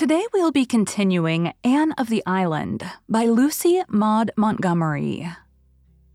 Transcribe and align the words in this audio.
Today 0.00 0.24
we'll 0.32 0.50
be 0.50 0.64
continuing 0.64 1.52
Anne 1.62 1.92
of 1.98 2.08
the 2.08 2.22
Island 2.24 2.90
by 3.06 3.24
Lucy 3.26 3.82
Maud 3.86 4.30
Montgomery. 4.34 5.28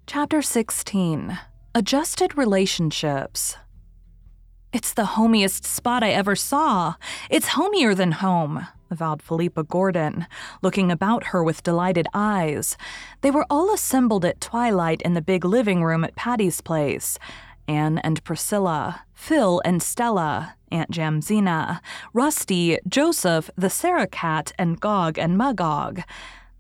Chapter 0.08 0.42
16 0.42 1.38
Adjusted 1.76 2.36
Relationships. 2.36 3.58
It's 4.74 4.92
the 4.92 5.06
homiest 5.06 5.66
spot 5.66 6.02
I 6.02 6.10
ever 6.10 6.36
saw. 6.36 6.96
It's 7.30 7.50
homier 7.50 7.94
than 7.94 8.14
home, 8.14 8.68
avowed 8.90 9.22
Philippa 9.22 9.62
Gordon, 9.66 10.26
looking 10.64 10.92
about 10.92 11.26
her 11.26 11.44
with 11.44 11.62
delighted 11.62 12.08
eyes. 12.12 12.78
They 13.22 13.30
were 13.30 13.46
all 13.52 13.72
assembled 13.72 14.26
at 14.26 14.42
twilight 14.42 15.04
in 15.04 15.14
the 15.14 15.22
big 15.22 15.46
living 15.46 15.84
room 15.84 16.04
at 16.04 16.16
Patty's 16.16 16.60
place, 16.60 17.20
Anne 17.68 18.00
and 18.00 18.24
Priscilla, 18.24 19.05
Phil 19.16 19.62
and 19.66 19.82
Stella, 19.82 20.56
Aunt 20.72 20.92
Jamesina, 20.92 21.82
Rusty, 22.14 22.78
Joseph, 22.88 23.50
the 23.56 23.70
Sarah 23.70 24.08
cat, 24.08 24.52
and 24.60 24.80
Gog 24.80 25.18
and 25.18 25.38
Magog. 25.38 26.02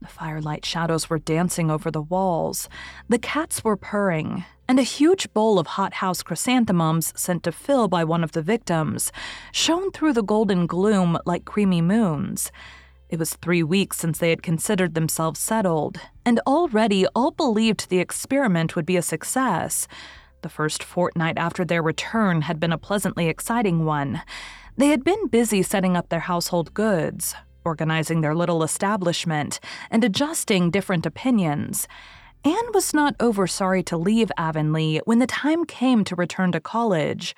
The 0.01 0.07
firelight 0.07 0.65
shadows 0.65 1.09
were 1.09 1.19
dancing 1.19 1.69
over 1.69 1.91
the 1.91 2.01
walls. 2.01 2.67
The 3.09 3.19
cats 3.19 3.63
were 3.63 3.77
purring, 3.77 4.45
and 4.67 4.79
a 4.79 4.83
huge 4.83 5.31
bowl 5.33 5.59
of 5.59 5.67
hothouse 5.67 6.23
chrysanthemums 6.23 7.13
sent 7.15 7.43
to 7.43 7.51
Phil 7.51 7.87
by 7.87 8.03
one 8.03 8.23
of 8.23 8.31
the 8.31 8.41
victims 8.41 9.11
shone 9.51 9.91
through 9.91 10.13
the 10.13 10.23
golden 10.23 10.65
gloom 10.65 11.17
like 11.25 11.45
creamy 11.45 11.81
moons. 11.81 12.51
It 13.09 13.19
was 13.19 13.35
three 13.35 13.63
weeks 13.63 13.97
since 13.97 14.17
they 14.17 14.31
had 14.31 14.41
considered 14.41 14.95
themselves 14.95 15.39
settled, 15.39 15.99
and 16.25 16.39
already 16.47 17.05
all 17.15 17.31
believed 17.31 17.89
the 17.89 17.99
experiment 17.99 18.75
would 18.75 18.85
be 18.85 18.97
a 18.97 19.01
success. 19.01 19.87
The 20.45 20.49
first 20.49 20.83
fortnight 20.83 21.39
after 21.39 21.65
their 21.65 21.81
return 21.81 22.43
had 22.43 22.59
been 22.59 22.71
a 22.71 22.77
pleasantly 22.77 23.29
exciting 23.29 23.83
one. 23.83 24.21
They 24.77 24.89
had 24.89 25.03
been 25.03 25.25
busy 25.25 25.63
setting 25.63 25.97
up 25.97 26.09
their 26.09 26.19
household 26.19 26.71
goods, 26.75 27.33
organizing 27.63 28.21
their 28.21 28.35
little 28.35 28.61
establishment, 28.61 29.59
and 29.89 30.03
adjusting 30.03 30.69
different 30.69 31.07
opinions. 31.07 31.87
Anne 32.43 32.71
was 32.75 32.93
not 32.93 33.15
over 33.19 33.47
sorry 33.47 33.81
to 33.85 33.97
leave 33.97 34.31
Avonlea 34.37 35.01
when 35.05 35.17
the 35.17 35.25
time 35.25 35.65
came 35.65 36.03
to 36.03 36.15
return 36.15 36.51
to 36.51 36.59
college. 36.59 37.35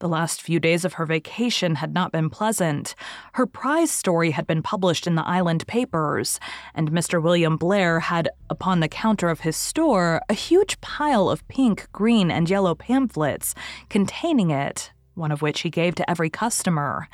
The 0.00 0.08
last 0.08 0.42
few 0.42 0.60
days 0.60 0.84
of 0.84 0.92
her 0.92 1.04
vacation 1.04 1.74
had 1.74 1.92
not 1.92 2.12
been 2.12 2.30
pleasant. 2.30 2.94
Her 3.32 3.46
prize 3.46 3.90
story 3.90 4.30
had 4.30 4.46
been 4.46 4.62
published 4.62 5.08
in 5.08 5.16
the 5.16 5.26
island 5.26 5.66
papers, 5.66 6.38
and 6.72 6.92
Mr. 6.92 7.20
William 7.20 7.56
Blair 7.56 7.98
had, 7.98 8.28
upon 8.48 8.78
the 8.78 8.86
counter 8.88 9.28
of 9.28 9.40
his 9.40 9.56
store, 9.56 10.22
a 10.28 10.34
huge 10.34 10.80
pile 10.80 11.28
of 11.28 11.46
pink, 11.48 11.88
green, 11.90 12.30
and 12.30 12.48
yellow 12.48 12.76
pamphlets 12.76 13.56
containing 13.88 14.52
it, 14.52 14.92
one 15.14 15.32
of 15.32 15.42
which 15.42 15.62
he 15.62 15.70
gave 15.70 15.96
to 15.96 16.08
every 16.08 16.30
customer. 16.30 17.08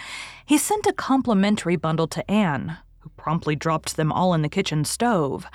He 0.44 0.58
sent 0.58 0.86
a 0.86 0.92
complimentary 0.92 1.76
bundle 1.76 2.08
to 2.08 2.30
Anne, 2.30 2.76
who 2.98 3.08
promptly 3.16 3.56
dropped 3.56 3.96
them 3.96 4.12
all 4.12 4.34
in 4.34 4.42
the 4.42 4.50
kitchen 4.50 4.84
stove. 4.84 5.46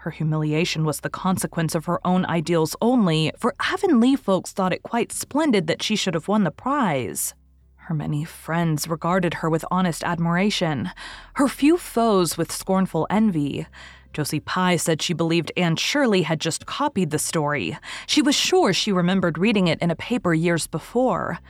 Her 0.00 0.10
humiliation 0.10 0.86
was 0.86 1.00
the 1.00 1.10
consequence 1.10 1.74
of 1.74 1.84
her 1.84 2.00
own 2.06 2.24
ideals 2.24 2.74
only, 2.80 3.32
for 3.36 3.54
Avonlea 3.60 4.16
folks 4.16 4.50
thought 4.50 4.72
it 4.72 4.82
quite 4.82 5.12
splendid 5.12 5.66
that 5.66 5.82
she 5.82 5.94
should 5.94 6.14
have 6.14 6.26
won 6.26 6.44
the 6.44 6.50
prize. 6.50 7.34
Her 7.76 7.92
many 7.92 8.24
friends 8.24 8.88
regarded 8.88 9.34
her 9.34 9.50
with 9.50 9.62
honest 9.70 10.02
admiration, 10.02 10.90
her 11.34 11.48
few 11.48 11.76
foes 11.76 12.38
with 12.38 12.50
scornful 12.50 13.06
envy. 13.10 13.66
Josie 14.14 14.40
Pye 14.40 14.76
said 14.76 15.02
she 15.02 15.12
believed 15.12 15.52
Anne 15.54 15.76
Shirley 15.76 16.22
had 16.22 16.40
just 16.40 16.64
copied 16.64 17.10
the 17.10 17.18
story. 17.18 17.76
She 18.06 18.22
was 18.22 18.34
sure 18.34 18.72
she 18.72 18.92
remembered 18.92 19.36
reading 19.36 19.68
it 19.68 19.82
in 19.82 19.90
a 19.90 19.96
paper 19.96 20.32
years 20.32 20.66
before. 20.66 21.40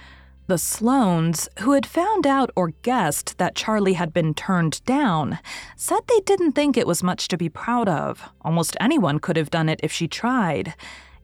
The 0.50 0.56
Sloanes, 0.56 1.47
who 1.61 1.75
had 1.75 1.87
found 1.87 2.26
out 2.26 2.50
or 2.56 2.73
guessed 2.82 3.38
that 3.38 3.55
Charlie 3.55 3.93
had 3.93 4.12
been 4.12 4.35
turned 4.35 4.85
down, 4.85 5.38
said 5.76 6.00
they 6.08 6.19
didn't 6.23 6.55
think 6.55 6.76
it 6.76 6.88
was 6.88 7.05
much 7.05 7.29
to 7.29 7.37
be 7.37 7.49
proud 7.49 7.88
of. 7.88 8.29
Almost 8.41 8.76
anyone 8.81 9.20
could 9.20 9.37
have 9.37 9.50
done 9.50 9.69
it 9.69 9.79
if 9.81 9.93
she 9.93 10.08
tried. 10.08 10.75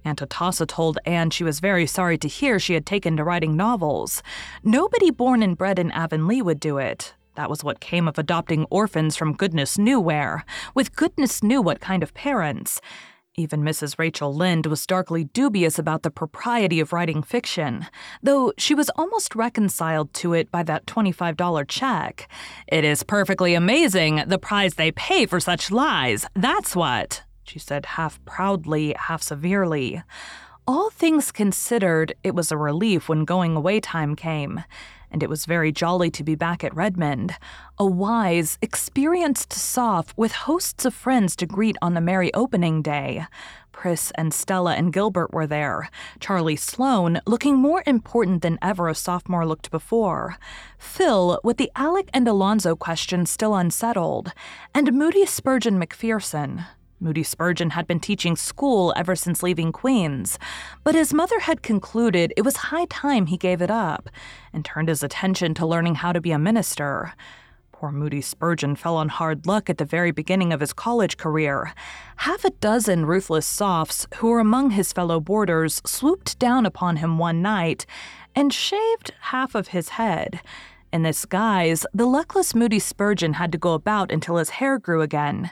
Aunt 0.05 0.21
Atossa 0.21 0.65
told 0.65 1.01
Anne 1.05 1.31
she 1.31 1.43
was 1.43 1.59
very 1.59 1.87
sorry 1.87 2.17
to 2.19 2.29
hear 2.29 2.61
she 2.61 2.75
had 2.75 2.87
taken 2.87 3.17
to 3.17 3.25
writing 3.25 3.57
novels. 3.57 4.23
Nobody 4.63 5.11
born 5.11 5.43
and 5.43 5.59
bred 5.59 5.81
in 5.81 5.91
Avonlea 5.91 6.43
would 6.43 6.61
do 6.61 6.79
it. 6.79 7.15
That 7.35 7.51
was 7.51 7.65
what 7.65 7.81
came 7.81 8.07
of 8.07 8.21
adopting 8.21 8.65
orphans 8.71 9.17
from 9.17 9.35
goodness 9.35 9.77
knew 9.77 9.99
where, 9.99 10.45
with 10.73 10.95
goodness 10.95 11.43
knew 11.43 11.61
what 11.61 11.81
kind 11.81 12.05
of 12.05 12.15
parents. 12.15 12.81
Even 13.39 13.61
Mrs. 13.61 13.99
Rachel 13.99 14.35
Lynde 14.35 14.65
was 14.65 14.87
darkly 14.87 15.25
dubious 15.25 15.79
about 15.79 16.03
the 16.03 16.11
propriety 16.11 16.81
of 16.81 16.95
writing 16.95 17.23
fiction, 17.23 17.85
though 18.23 18.51
she 18.57 18.75
was 18.75 18.89
almost 18.97 19.37
reconciled 19.37 20.15
to 20.15 20.33
it 20.33 20.51
by 20.51 20.63
that 20.63 20.87
$25 20.87 21.69
check. 21.69 22.31
It 22.67 22.83
is 22.83 23.03
perfectly 23.03 23.53
amazing, 23.53 24.23
the 24.27 24.39
price 24.39 24.73
they 24.73 24.91
pay 24.91 25.27
for 25.27 25.39
such 25.39 25.71
lies, 25.71 26.25
that's 26.33 26.75
what, 26.75 27.25
she 27.45 27.59
said 27.59 27.85
half 27.85 28.25
proudly, 28.25 28.95
half 28.99 29.21
severely. 29.23 30.03
All 30.67 30.89
things 30.89 31.31
considered, 31.31 32.15
it 32.25 32.35
was 32.35 32.51
a 32.51 32.57
relief 32.57 33.07
when 33.07 33.27
going 33.27 33.55
away 33.55 33.81
time 33.81 34.17
came 34.17 34.65
and 35.17 35.23
it 35.23 35.31
was 35.31 35.47
very 35.47 35.73
jolly 35.73 36.11
to 36.11 36.23
be 36.23 36.35
back 36.35 36.63
at 36.63 36.77
Redmond, 36.77 37.37
a 37.79 37.87
wise, 37.87 38.59
experienced 38.61 39.51
soph 39.51 40.13
with 40.15 40.33
hosts 40.33 40.85
of 40.85 40.93
friends 40.93 41.35
to 41.37 41.47
greet 41.47 41.75
on 41.81 41.95
the 41.95 42.03
merry 42.03 42.31
opening 42.35 42.83
day. 42.83 43.25
Pris 43.73 44.13
and 44.17 44.35
Stella 44.35 44.75
and 44.75 44.93
Gilbert 44.93 45.33
were 45.33 45.47
there, 45.47 45.89
Charlie 46.21 46.55
Sloane 46.55 47.23
looking 47.27 47.57
more 47.57 47.83
important 47.87 48.43
than 48.43 48.59
ever 48.61 48.91
a 48.91 48.95
sophomore 48.95 49.47
looked 49.47 49.71
before, 49.71 50.37
Phil 50.77 51.41
with 51.43 51.57
the 51.57 51.73
Alec 51.75 52.11
and 52.13 52.29
Alonzo 52.29 52.77
question 52.77 53.25
still 53.25 53.55
unsettled, 53.55 54.35
and 54.75 54.93
Moody 54.93 55.25
Spurgeon 55.25 55.81
MacPherson, 55.81 56.67
Moody 56.99 57.23
Spurgeon 57.23 57.71
had 57.71 57.87
been 57.87 58.01
teaching 58.01 58.37
school 58.37 58.95
ever 58.97 59.15
since 59.15 59.43
leaving 59.43 59.71
Queen's, 59.71 60.39
but 60.83 60.95
his 60.95 61.13
mother 61.13 61.41
had 61.41 61.63
concluded 61.63 62.33
it 62.37 62.45
was 62.45 62.57
high 62.57 62.87
time 62.87 63.27
he 63.27 63.37
gave 63.37 63.61
it 63.61 63.71
up 63.71 64.09
and 64.53 64.65
turned 64.65 64.89
his 64.89 65.03
attention 65.03 65.53
to 65.55 65.67
learning 65.67 65.97
how 65.97 66.13
to 66.13 66.23
be 66.23 66.31
a 66.31 66.39
minister. 66.39 67.13
Poor 67.71 67.93
Moody 67.93 68.23
Spurgeon 68.23 68.75
fell 68.75 68.97
on 68.97 69.11
hard 69.11 69.47
luck 69.47 69.69
at 69.69 69.77
the 69.77 69.85
very 69.85 70.11
beginning 70.11 70.55
of 70.55 70.61
his 70.61 70.73
college 70.73 71.19
career. 71.19 71.75
Half 72.17 72.47
a 72.47 72.51
dozen 72.51 73.05
ruthless 73.05 73.47
sophs 73.47 74.07
who 74.17 74.29
were 74.29 74.41
among 74.41 74.71
his 74.71 74.95
fellow 74.95 75.21
boarders 75.21 75.83
swooped 75.85 76.39
down 76.39 76.65
upon 76.65 76.97
him 76.97 77.19
one 77.19 77.43
night 77.43 77.85
and 78.35 78.55
shaved 78.55 79.13
half 79.21 79.55
of 79.55 79.69
his 79.69 79.91
head. 79.91 80.41
In 80.91 81.03
this 81.03 81.27
guise, 81.27 81.85
the 81.93 82.07
luckless 82.07 82.55
Moody 82.55 82.79
Spurgeon 82.79 83.35
had 83.35 83.53
to 83.53 83.59
go 83.59 83.75
about 83.75 84.11
until 84.11 84.37
his 84.37 84.49
hair 84.49 84.79
grew 84.79 85.03
again. 85.03 85.51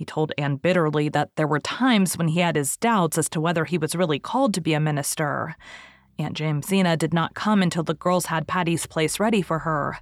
He 0.00 0.06
told 0.06 0.32
Anne 0.38 0.56
bitterly 0.56 1.10
that 1.10 1.36
there 1.36 1.46
were 1.46 1.60
times 1.60 2.16
when 2.16 2.28
he 2.28 2.40
had 2.40 2.56
his 2.56 2.78
doubts 2.78 3.18
as 3.18 3.28
to 3.28 3.38
whether 3.38 3.66
he 3.66 3.76
was 3.76 3.94
really 3.94 4.18
called 4.18 4.54
to 4.54 4.60
be 4.62 4.72
a 4.72 4.80
minister. 4.80 5.56
Aunt 6.18 6.34
Jamesina 6.38 6.96
did 6.96 7.12
not 7.12 7.34
come 7.34 7.60
until 7.60 7.82
the 7.82 7.92
girls 7.92 8.24
had 8.24 8.48
Patty's 8.48 8.86
place 8.86 9.20
ready 9.20 9.42
for 9.42 9.58
her. 9.58 9.98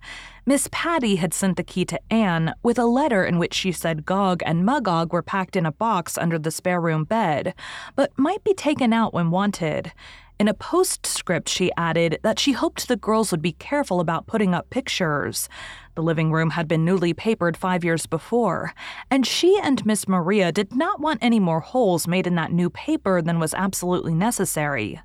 Miss 0.46 0.68
Patty 0.70 1.16
had 1.16 1.34
sent 1.34 1.56
the 1.56 1.64
key 1.64 1.84
to 1.86 2.00
Anne 2.12 2.54
with 2.62 2.78
a 2.78 2.84
letter 2.84 3.24
in 3.24 3.40
which 3.40 3.54
she 3.54 3.72
said 3.72 4.06
Gog 4.06 4.40
and 4.46 4.64
Magog 4.64 5.12
were 5.12 5.20
packed 5.20 5.56
in 5.56 5.66
a 5.66 5.72
box 5.72 6.16
under 6.16 6.38
the 6.38 6.52
spare 6.52 6.80
room 6.80 7.02
bed, 7.02 7.52
but 7.96 8.16
might 8.16 8.44
be 8.44 8.54
taken 8.54 8.92
out 8.92 9.12
when 9.12 9.32
wanted. 9.32 9.90
In 10.38 10.46
a 10.46 10.54
postscript, 10.54 11.48
she 11.48 11.72
added 11.76 12.20
that 12.22 12.38
she 12.38 12.52
hoped 12.52 12.86
the 12.86 12.94
girls 12.94 13.32
would 13.32 13.42
be 13.42 13.52
careful 13.52 13.98
about 13.98 14.28
putting 14.28 14.54
up 14.54 14.70
pictures. 14.70 15.48
The 15.96 16.02
living 16.02 16.30
room 16.30 16.50
had 16.50 16.68
been 16.68 16.84
newly 16.84 17.12
papered 17.12 17.56
five 17.56 17.82
years 17.82 18.06
before, 18.06 18.72
and 19.10 19.26
she 19.26 19.58
and 19.60 19.84
Miss 19.84 20.06
Maria 20.06 20.52
did 20.52 20.76
not 20.76 21.00
want 21.00 21.18
any 21.20 21.40
more 21.40 21.58
holes 21.58 22.06
made 22.06 22.24
in 22.24 22.36
that 22.36 22.52
new 22.52 22.70
paper 22.70 23.20
than 23.20 23.40
was 23.40 23.52
absolutely 23.52 24.14
necessary. 24.14 25.00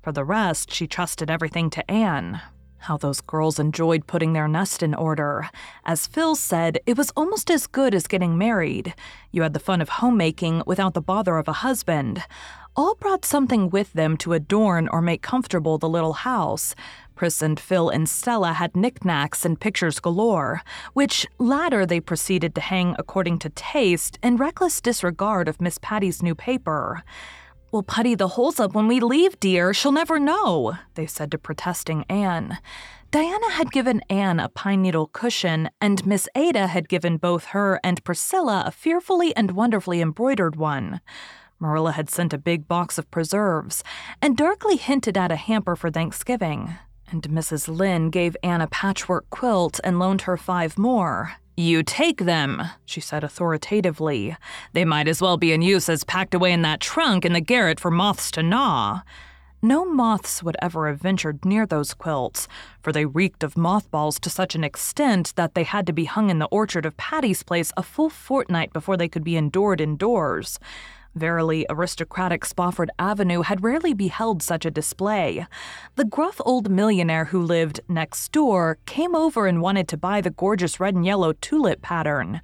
For 0.00 0.10
the 0.10 0.24
rest, 0.24 0.72
she 0.72 0.86
trusted 0.86 1.30
everything 1.30 1.68
to 1.68 1.90
Anne. 1.90 2.40
How 2.82 2.96
those 2.96 3.20
girls 3.20 3.58
enjoyed 3.58 4.06
putting 4.06 4.32
their 4.32 4.48
nest 4.48 4.82
in 4.82 4.94
order. 4.94 5.50
As 5.84 6.06
Phil 6.06 6.36
said, 6.36 6.78
it 6.86 6.96
was 6.96 7.10
almost 7.16 7.50
as 7.50 7.66
good 7.66 7.94
as 7.94 8.06
getting 8.06 8.38
married. 8.38 8.94
You 9.32 9.42
had 9.42 9.52
the 9.52 9.58
fun 9.58 9.82
of 9.82 9.88
homemaking 9.88 10.62
without 10.64 10.94
the 10.94 11.02
bother 11.02 11.36
of 11.36 11.48
a 11.48 11.54
husband. 11.54 12.22
All 12.78 12.94
brought 12.94 13.24
something 13.24 13.70
with 13.70 13.92
them 13.94 14.16
to 14.18 14.34
adorn 14.34 14.86
or 14.92 15.02
make 15.02 15.20
comfortable 15.20 15.78
the 15.78 15.88
little 15.88 16.12
house. 16.12 16.76
Pris 17.16 17.42
and 17.42 17.58
Phil 17.58 17.88
and 17.88 18.08
Stella 18.08 18.52
had 18.52 18.76
knickknacks 18.76 19.44
and 19.44 19.58
pictures 19.58 19.98
galore, 19.98 20.62
which 20.92 21.26
latter 21.40 21.84
they 21.84 21.98
proceeded 21.98 22.54
to 22.54 22.60
hang 22.60 22.94
according 22.96 23.40
to 23.40 23.48
taste 23.48 24.16
in 24.22 24.36
reckless 24.36 24.80
disregard 24.80 25.48
of 25.48 25.60
Miss 25.60 25.78
Patty's 25.82 26.22
new 26.22 26.36
paper. 26.36 27.02
We'll 27.72 27.82
putty 27.82 28.14
the 28.14 28.28
holes 28.28 28.60
up 28.60 28.74
when 28.74 28.86
we 28.86 29.00
leave, 29.00 29.40
dear. 29.40 29.74
She'll 29.74 29.90
never 29.90 30.20
know, 30.20 30.78
they 30.94 31.06
said 31.06 31.32
to 31.32 31.38
protesting 31.38 32.04
Anne. 32.08 32.58
Diana 33.10 33.50
had 33.50 33.72
given 33.72 34.02
Anne 34.08 34.38
a 34.38 34.48
pine 34.48 34.82
needle 34.82 35.08
cushion, 35.08 35.68
and 35.80 36.06
Miss 36.06 36.28
Ada 36.36 36.68
had 36.68 36.88
given 36.88 37.16
both 37.16 37.46
her 37.46 37.80
and 37.82 38.04
Priscilla 38.04 38.62
a 38.64 38.70
fearfully 38.70 39.34
and 39.34 39.50
wonderfully 39.50 40.00
embroidered 40.00 40.54
one. 40.54 41.00
Marilla 41.60 41.92
had 41.92 42.08
sent 42.10 42.32
a 42.32 42.38
big 42.38 42.68
box 42.68 42.98
of 42.98 43.10
preserves, 43.10 43.82
and 44.22 44.36
darkly 44.36 44.76
hinted 44.76 45.18
at 45.18 45.32
a 45.32 45.36
hamper 45.36 45.74
for 45.74 45.90
Thanksgiving. 45.90 46.74
And 47.10 47.22
Mrs. 47.22 47.68
Lynde 47.68 48.12
gave 48.12 48.36
Anne 48.42 48.60
a 48.60 48.66
patchwork 48.66 49.28
quilt 49.30 49.80
and 49.82 49.98
loaned 49.98 50.22
her 50.22 50.36
five 50.36 50.78
more. 50.78 51.32
You 51.56 51.82
take 51.82 52.18
them, 52.18 52.62
she 52.84 53.00
said 53.00 53.24
authoritatively. 53.24 54.36
They 54.74 54.84
might 54.84 55.08
as 55.08 55.20
well 55.20 55.36
be 55.36 55.52
in 55.52 55.62
use 55.62 55.88
as 55.88 56.04
packed 56.04 56.34
away 56.34 56.52
in 56.52 56.62
that 56.62 56.80
trunk 56.80 57.24
in 57.24 57.32
the 57.32 57.40
garret 57.40 57.80
for 57.80 57.90
moths 57.90 58.30
to 58.32 58.42
gnaw. 58.42 59.00
No 59.60 59.84
moths 59.84 60.40
would 60.40 60.56
ever 60.62 60.86
have 60.86 61.00
ventured 61.00 61.44
near 61.44 61.66
those 61.66 61.94
quilts, 61.94 62.46
for 62.80 62.92
they 62.92 63.06
reeked 63.06 63.42
of 63.42 63.56
mothballs 63.56 64.20
to 64.20 64.30
such 64.30 64.54
an 64.54 64.62
extent 64.62 65.34
that 65.34 65.54
they 65.54 65.64
had 65.64 65.84
to 65.88 65.92
be 65.92 66.04
hung 66.04 66.30
in 66.30 66.38
the 66.38 66.46
orchard 66.46 66.86
of 66.86 66.96
Patty's 66.96 67.42
Place 67.42 67.72
a 67.76 67.82
full 67.82 68.08
fortnight 68.08 68.72
before 68.72 68.96
they 68.96 69.08
could 69.08 69.24
be 69.24 69.36
endured 69.36 69.80
indoors. 69.80 70.60
Verily, 71.18 71.66
aristocratic 71.68 72.44
Spofford 72.44 72.90
Avenue 72.98 73.42
had 73.42 73.62
rarely 73.62 73.92
beheld 73.92 74.42
such 74.42 74.64
a 74.64 74.70
display. 74.70 75.46
The 75.96 76.04
gruff 76.04 76.40
old 76.44 76.70
millionaire 76.70 77.26
who 77.26 77.42
lived 77.42 77.80
next 77.88 78.32
door 78.32 78.78
came 78.86 79.14
over 79.14 79.46
and 79.46 79.60
wanted 79.60 79.88
to 79.88 79.96
buy 79.96 80.20
the 80.20 80.30
gorgeous 80.30 80.80
red 80.80 80.94
and 80.94 81.04
yellow 81.04 81.32
tulip 81.32 81.82
pattern, 81.82 82.40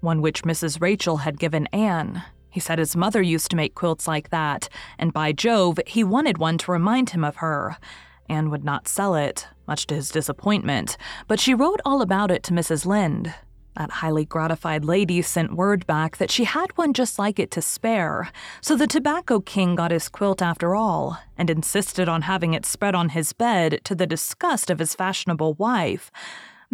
one 0.00 0.20
which 0.20 0.44
Mrs. 0.44 0.80
Rachel 0.80 1.18
had 1.18 1.38
given 1.38 1.66
Anne. 1.68 2.22
He 2.50 2.60
said 2.60 2.78
his 2.78 2.96
mother 2.96 3.22
used 3.22 3.50
to 3.50 3.56
make 3.56 3.74
quilts 3.74 4.06
like 4.06 4.30
that, 4.30 4.68
and 4.98 5.12
by 5.12 5.32
Jove, 5.32 5.78
he 5.86 6.04
wanted 6.04 6.38
one 6.38 6.58
to 6.58 6.72
remind 6.72 7.10
him 7.10 7.24
of 7.24 7.36
her. 7.36 7.76
Anne 8.28 8.50
would 8.50 8.64
not 8.64 8.88
sell 8.88 9.14
it, 9.14 9.48
much 9.66 9.86
to 9.86 9.94
his 9.94 10.10
disappointment, 10.10 10.96
but 11.26 11.40
she 11.40 11.54
wrote 11.54 11.80
all 11.84 12.02
about 12.02 12.30
it 12.30 12.42
to 12.44 12.52
Mrs. 12.52 12.84
Lynde. 12.84 13.34
That 13.78 13.92
highly 13.92 14.24
gratified 14.24 14.84
lady 14.84 15.22
sent 15.22 15.54
word 15.54 15.86
back 15.86 16.16
that 16.16 16.32
she 16.32 16.42
had 16.42 16.76
one 16.76 16.92
just 16.92 17.16
like 17.16 17.38
it 17.38 17.52
to 17.52 17.62
spare, 17.62 18.32
so 18.60 18.74
the 18.74 18.88
Tobacco 18.88 19.38
King 19.38 19.76
got 19.76 19.92
his 19.92 20.08
quilt 20.08 20.42
after 20.42 20.74
all, 20.74 21.20
and 21.36 21.48
insisted 21.48 22.08
on 22.08 22.22
having 22.22 22.54
it 22.54 22.66
spread 22.66 22.96
on 22.96 23.10
his 23.10 23.32
bed 23.32 23.80
to 23.84 23.94
the 23.94 24.04
disgust 24.04 24.68
of 24.68 24.80
his 24.80 24.96
fashionable 24.96 25.54
wife. 25.54 26.10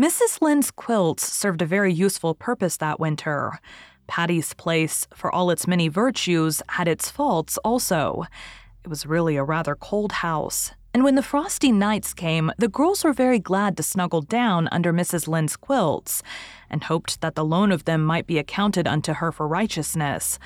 Mrs. 0.01 0.41
Lynde's 0.41 0.71
quilts 0.71 1.31
served 1.31 1.61
a 1.61 1.67
very 1.67 1.93
useful 1.93 2.35
purpose 2.35 2.79
that 2.79 2.99
winter. 2.99 3.61
Patty's 4.07 4.55
Place, 4.55 5.07
for 5.13 5.31
all 5.31 5.51
its 5.51 5.67
many 5.67 5.89
virtues, 5.89 6.63
had 6.71 6.89
its 6.89 7.11
faults 7.11 7.59
also. 7.59 8.25
It 8.83 8.89
was 8.89 9.05
really 9.05 9.37
a 9.37 9.45
rather 9.45 9.75
cold 9.75 10.13
house, 10.13 10.73
and 10.95 11.03
when 11.03 11.17
the 11.17 11.23
frosty 11.23 11.73
nights 11.73 12.15
came, 12.15 12.53
the 12.57 12.69
girls 12.69 13.03
were 13.03 13.13
very 13.13 13.41
glad 13.41 13.77
to 13.77 13.83
snuggle 13.83 14.23
down 14.23 14.69
under 14.71 14.93
Mrs. 14.93 15.27
Lynde's 15.27 15.57
quilts, 15.57 16.23
and 16.71 16.85
hoped 16.85 17.21
that 17.21 17.35
the 17.35 17.45
loan 17.45 17.73
of 17.73 17.85
them 17.85 18.05
might 18.05 18.29
be 18.29 18.39
accounted 18.39 18.87
unto 18.87 19.15
her 19.15 19.33
for 19.33 19.49
righteousness. 19.49 20.39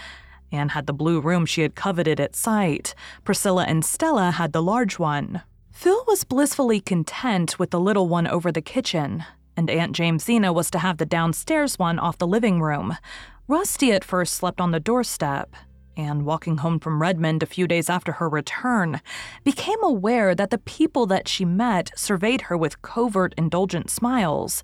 Anne 0.50 0.70
had 0.70 0.86
the 0.86 0.94
blue 0.94 1.20
room 1.20 1.44
she 1.44 1.60
had 1.60 1.74
coveted 1.74 2.18
at 2.18 2.34
sight. 2.34 2.94
Priscilla 3.24 3.66
and 3.68 3.84
Stella 3.84 4.30
had 4.30 4.54
the 4.54 4.62
large 4.62 4.98
one. 4.98 5.42
Phil 5.70 6.02
was 6.08 6.24
blissfully 6.24 6.80
content 6.80 7.58
with 7.58 7.70
the 7.70 7.78
little 7.78 8.08
one 8.08 8.26
over 8.26 8.50
the 8.50 8.62
kitchen, 8.62 9.24
and 9.54 9.68
Aunt 9.68 9.94
Jamesina 9.94 10.54
was 10.54 10.70
to 10.70 10.78
have 10.78 10.96
the 10.96 11.04
downstairs 11.04 11.78
one 11.78 11.98
off 11.98 12.16
the 12.16 12.26
living 12.26 12.62
room. 12.62 12.96
Rusty 13.46 13.92
at 13.92 14.02
first 14.02 14.32
slept 14.32 14.62
on 14.62 14.70
the 14.70 14.80
doorstep, 14.80 15.54
and 15.98 16.24
walking 16.24 16.58
home 16.58 16.78
from 16.78 17.02
Redmond 17.02 17.42
a 17.42 17.46
few 17.46 17.66
days 17.66 17.90
after 17.90 18.12
her 18.12 18.28
return, 18.28 19.02
became 19.42 19.82
aware 19.82 20.34
that 20.34 20.50
the 20.50 20.58
people 20.58 21.04
that 21.06 21.26
she 21.26 21.44
met 21.44 21.90
surveyed 21.96 22.42
her 22.42 22.56
with 22.56 22.80
covert, 22.80 23.34
indulgent 23.36 23.90
smiles, 23.90 24.62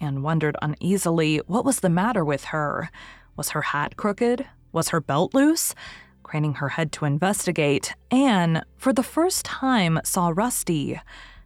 and 0.00 0.22
wondered 0.22 0.56
uneasily 0.62 1.36
what 1.46 1.64
was 1.64 1.80
the 1.80 1.90
matter 1.90 2.24
with 2.24 2.44
her. 2.44 2.90
Was 3.36 3.50
her 3.50 3.60
hat 3.60 3.96
crooked? 3.96 4.46
Was 4.72 4.88
her 4.88 5.00
belt 5.00 5.34
loose? 5.34 5.74
Craning 6.22 6.54
her 6.54 6.70
head 6.70 6.90
to 6.92 7.04
investigate, 7.04 7.94
Anne, 8.10 8.64
for 8.78 8.92
the 8.92 9.02
first 9.02 9.44
time, 9.44 10.00
saw 10.02 10.32
Rusty. 10.34 10.98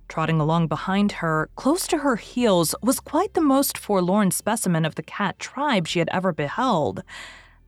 Trotting 0.08 0.40
along 0.40 0.68
behind 0.68 1.12
her, 1.12 1.50
close 1.56 1.86
to 1.88 1.98
her 1.98 2.16
heels, 2.16 2.74
was 2.82 3.00
quite 3.00 3.34
the 3.34 3.42
most 3.42 3.76
forlorn 3.76 4.30
specimen 4.30 4.84
of 4.84 4.94
the 4.94 5.02
cat 5.02 5.38
tribe 5.38 5.86
she 5.88 5.98
had 5.98 6.08
ever 6.12 6.32
beheld. 6.32 7.02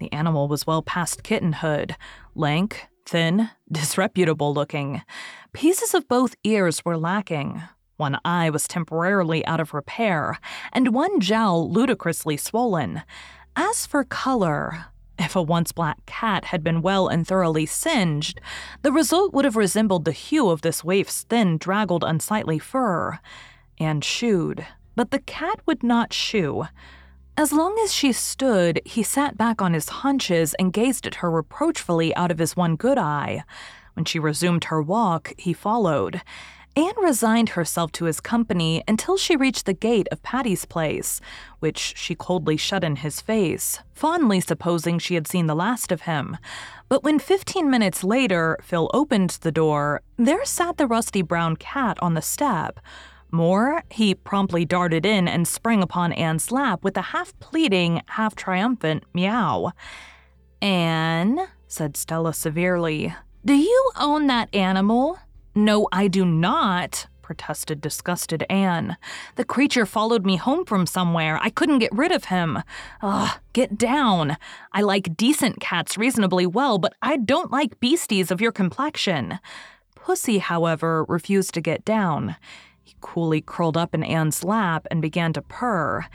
The 0.00 0.12
animal 0.14 0.48
was 0.48 0.66
well 0.66 0.82
past 0.82 1.22
kittenhood, 1.22 1.94
lank, 2.34 2.88
thin, 3.06 3.50
disreputable 3.70 4.54
looking. 4.54 5.02
Pieces 5.52 5.94
of 5.94 6.08
both 6.08 6.34
ears 6.42 6.84
were 6.84 6.96
lacking. 6.96 7.62
One 7.98 8.18
eye 8.24 8.48
was 8.48 8.66
temporarily 8.66 9.44
out 9.44 9.60
of 9.60 9.74
repair, 9.74 10.38
and 10.72 10.94
one 10.94 11.20
jowl 11.20 11.70
ludicrously 11.70 12.38
swollen. 12.38 13.02
As 13.54 13.84
for 13.84 14.04
color, 14.04 14.86
if 15.18 15.36
a 15.36 15.42
once 15.42 15.70
black 15.70 16.06
cat 16.06 16.46
had 16.46 16.64
been 16.64 16.80
well 16.80 17.08
and 17.08 17.26
thoroughly 17.26 17.66
singed, 17.66 18.40
the 18.80 18.92
result 18.92 19.34
would 19.34 19.44
have 19.44 19.56
resembled 19.56 20.06
the 20.06 20.12
hue 20.12 20.48
of 20.48 20.62
this 20.62 20.82
waif's 20.82 21.24
thin, 21.24 21.58
draggled, 21.58 22.04
unsightly 22.04 22.58
fur. 22.58 23.18
And 23.78 24.02
shooed. 24.02 24.66
But 24.96 25.10
the 25.10 25.18
cat 25.18 25.60
would 25.66 25.82
not 25.82 26.14
shoo. 26.14 26.68
As 27.40 27.54
long 27.54 27.74
as 27.82 27.90
she 27.90 28.12
stood, 28.12 28.82
he 28.84 29.02
sat 29.02 29.38
back 29.38 29.62
on 29.62 29.72
his 29.72 29.88
haunches 29.88 30.52
and 30.58 30.74
gazed 30.74 31.06
at 31.06 31.14
her 31.14 31.30
reproachfully 31.30 32.14
out 32.14 32.30
of 32.30 32.36
his 32.36 32.54
one 32.54 32.76
good 32.76 32.98
eye. 32.98 33.44
When 33.94 34.04
she 34.04 34.18
resumed 34.18 34.64
her 34.64 34.82
walk, 34.82 35.32
he 35.38 35.54
followed. 35.54 36.20
Anne 36.76 37.02
resigned 37.02 37.48
herself 37.48 37.92
to 37.92 38.04
his 38.04 38.20
company 38.20 38.84
until 38.86 39.16
she 39.16 39.36
reached 39.36 39.64
the 39.64 39.72
gate 39.72 40.06
of 40.12 40.22
Patty's 40.22 40.66
place, 40.66 41.18
which 41.60 41.94
she 41.96 42.14
coldly 42.14 42.58
shut 42.58 42.84
in 42.84 42.96
his 42.96 43.22
face, 43.22 43.78
fondly 43.94 44.42
supposing 44.42 44.98
she 44.98 45.14
had 45.14 45.26
seen 45.26 45.46
the 45.46 45.56
last 45.56 45.90
of 45.90 46.02
him. 46.02 46.36
But 46.90 47.04
when 47.04 47.18
fifteen 47.18 47.70
minutes 47.70 48.04
later 48.04 48.58
Phil 48.62 48.90
opened 48.92 49.38
the 49.40 49.50
door, 49.50 50.02
there 50.18 50.44
sat 50.44 50.76
the 50.76 50.86
rusty 50.86 51.22
brown 51.22 51.56
cat 51.56 51.96
on 52.02 52.12
the 52.12 52.20
step. 52.20 52.80
More, 53.32 53.82
he 53.90 54.14
promptly 54.14 54.64
darted 54.64 55.06
in 55.06 55.28
and 55.28 55.46
sprang 55.46 55.82
upon 55.82 56.12
Anne's 56.12 56.50
lap 56.50 56.82
with 56.82 56.96
a 56.96 57.02
half 57.02 57.38
pleading, 57.38 58.02
half 58.06 58.34
triumphant 58.34 59.04
meow. 59.14 59.72
Anne, 60.60 61.40
said 61.66 61.96
Stella 61.96 62.34
severely, 62.34 63.14
do 63.44 63.54
you 63.54 63.90
own 63.98 64.26
that 64.26 64.54
animal? 64.54 65.18
No, 65.54 65.88
I 65.92 66.08
do 66.08 66.26
not, 66.26 67.06
protested 67.22 67.80
disgusted 67.80 68.44
Anne. 68.50 68.96
The 69.36 69.44
creature 69.44 69.86
followed 69.86 70.26
me 70.26 70.36
home 70.36 70.64
from 70.64 70.84
somewhere. 70.84 71.38
I 71.40 71.48
couldn't 71.48 71.78
get 71.78 71.94
rid 71.94 72.12
of 72.12 72.24
him. 72.24 72.58
Ugh, 73.00 73.38
get 73.52 73.78
down. 73.78 74.36
I 74.72 74.82
like 74.82 75.16
decent 75.16 75.60
cats 75.60 75.96
reasonably 75.96 76.44
well, 76.44 76.78
but 76.78 76.94
I 77.00 77.16
don't 77.16 77.50
like 77.50 77.80
beasties 77.80 78.30
of 78.30 78.40
your 78.40 78.52
complexion. 78.52 79.38
Pussy, 79.94 80.38
however, 80.38 81.04
refused 81.04 81.54
to 81.54 81.60
get 81.60 81.84
down. 81.84 82.36
Coolly 83.00 83.40
curled 83.40 83.76
up 83.76 83.94
in 83.94 84.02
Anne's 84.02 84.44
lap 84.44 84.86
and 84.90 85.02
began 85.02 85.32
to 85.32 85.42
purr. 85.42 86.06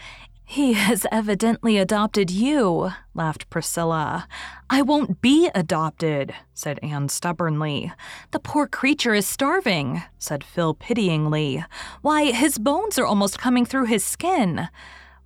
He 0.47 0.73
has 0.73 1.07
evidently 1.11 1.77
adopted 1.77 2.29
you, 2.29 2.91
laughed 3.15 3.49
Priscilla. 3.49 4.27
I 4.69 4.83
won't 4.83 5.19
be 5.19 5.49
adopted, 5.55 6.35
said 6.53 6.79
Anne 6.83 7.09
stubbornly. 7.09 7.91
The 8.29 8.39
poor 8.39 8.67
creature 8.67 9.15
is 9.15 9.25
starving, 9.25 10.03
said 10.19 10.43
Phil 10.43 10.75
pityingly. 10.75 11.65
Why, 12.03 12.25
his 12.31 12.59
bones 12.59 12.99
are 12.99 13.07
almost 13.07 13.39
coming 13.39 13.65
through 13.65 13.85
his 13.85 14.03
skin. 14.03 14.69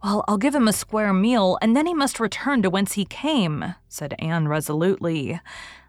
Well, 0.02 0.24
I'll 0.30 0.38
give 0.38 0.56
him 0.56 0.70
a 0.70 0.74
square 0.74 1.12
meal, 1.12 1.58
and 1.62 1.76
then 1.76 1.86
he 1.86 1.94
must 1.94 2.22
return 2.22 2.62
to 2.62 2.70
whence 2.70 2.94
he 2.94 3.04
came, 3.04 3.76
said 3.90 4.16
Anne 4.20 4.48
resolutely. 4.48 5.42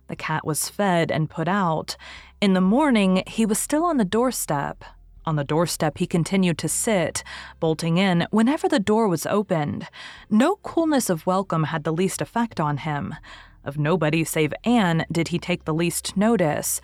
The 0.09 0.17
cat 0.17 0.45
was 0.45 0.69
fed 0.69 1.13
and 1.13 1.31
put 1.31 1.47
out. 1.47 1.97
In 2.41 2.55
the 2.55 2.61
morning, 2.61 3.23
he 3.29 3.47
was 3.47 3.61
still 3.61 3.85
on 3.85 3.97
the 3.97 4.05
doorstep. 4.05 4.85
On 5.31 5.37
the 5.37 5.45
doorstep, 5.45 5.99
he 5.99 6.09
continued 6.09 6.59
to 6.59 6.69
sit, 6.69 7.23
bolting 7.61 7.99
in 7.99 8.27
whenever 8.33 8.69
the 8.69 8.81
door 8.81 9.07
was 9.07 9.27
opened. 9.27 9.87
No 10.29 10.57
coolness 10.57 11.09
of 11.09 11.25
welcome 11.25 11.63
had 11.63 11.85
the 11.85 11.93
least 11.93 12.21
effect 12.21 12.59
on 12.59 12.79
him. 12.79 13.15
Of 13.63 13.79
nobody 13.79 14.25
save 14.25 14.53
Anne 14.65 15.07
did 15.13 15.29
he 15.29 15.39
take 15.39 15.67
the 15.67 15.73
least 15.73 16.17
notice. 16.17 16.81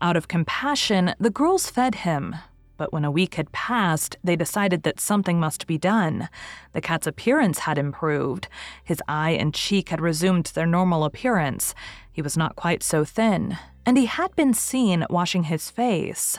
Out 0.00 0.16
of 0.16 0.28
compassion, 0.28 1.14
the 1.20 1.28
girls 1.28 1.68
fed 1.68 1.96
him. 1.96 2.36
But 2.78 2.90
when 2.90 3.04
a 3.04 3.10
week 3.10 3.34
had 3.34 3.52
passed, 3.52 4.16
they 4.24 4.34
decided 4.34 4.82
that 4.84 4.98
something 4.98 5.38
must 5.38 5.66
be 5.66 5.76
done. 5.76 6.30
The 6.72 6.80
cat's 6.80 7.06
appearance 7.06 7.58
had 7.58 7.76
improved. 7.76 8.48
His 8.82 9.02
eye 9.08 9.32
and 9.32 9.52
cheek 9.52 9.90
had 9.90 10.00
resumed 10.00 10.46
their 10.54 10.64
normal 10.64 11.04
appearance. 11.04 11.74
He 12.10 12.22
was 12.22 12.34
not 12.34 12.56
quite 12.56 12.82
so 12.82 13.04
thin, 13.04 13.58
and 13.84 13.98
he 13.98 14.06
had 14.06 14.34
been 14.36 14.54
seen 14.54 15.04
washing 15.10 15.42
his 15.42 15.68
face. 15.68 16.38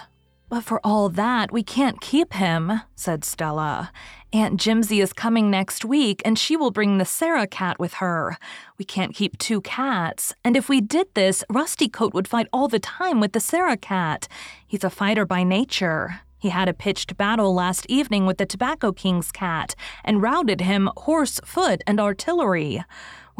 But 0.51 0.65
for 0.65 0.81
all 0.83 1.07
that, 1.07 1.53
we 1.53 1.63
can't 1.63 2.01
keep 2.01 2.33
him, 2.33 2.81
said 2.93 3.23
Stella. 3.23 3.89
Aunt 4.33 4.59
Jimsy 4.59 4.99
is 4.99 5.13
coming 5.13 5.49
next 5.49 5.85
week, 5.85 6.21
and 6.25 6.37
she 6.37 6.57
will 6.57 6.71
bring 6.71 6.97
the 6.97 7.05
Sarah 7.05 7.47
cat 7.47 7.79
with 7.79 7.93
her. 7.95 8.37
We 8.77 8.83
can't 8.83 9.15
keep 9.15 9.37
two 9.37 9.61
cats, 9.61 10.35
and 10.43 10.57
if 10.57 10.67
we 10.67 10.81
did 10.81 11.07
this, 11.13 11.45
Rusty 11.49 11.87
Coat 11.87 12.13
would 12.13 12.27
fight 12.27 12.49
all 12.51 12.67
the 12.67 12.79
time 12.79 13.21
with 13.21 13.31
the 13.31 13.39
Sarah 13.39 13.77
cat. 13.77 14.27
He's 14.67 14.83
a 14.83 14.89
fighter 14.89 15.25
by 15.25 15.43
nature. 15.43 16.19
He 16.37 16.49
had 16.49 16.67
a 16.67 16.73
pitched 16.73 17.15
battle 17.15 17.53
last 17.53 17.85
evening 17.87 18.25
with 18.25 18.37
the 18.37 18.45
Tobacco 18.45 18.91
King's 18.91 19.31
cat 19.31 19.73
and 20.03 20.21
routed 20.21 20.59
him 20.59 20.89
horse, 20.97 21.39
foot, 21.45 21.81
and 21.87 21.97
artillery. 21.97 22.83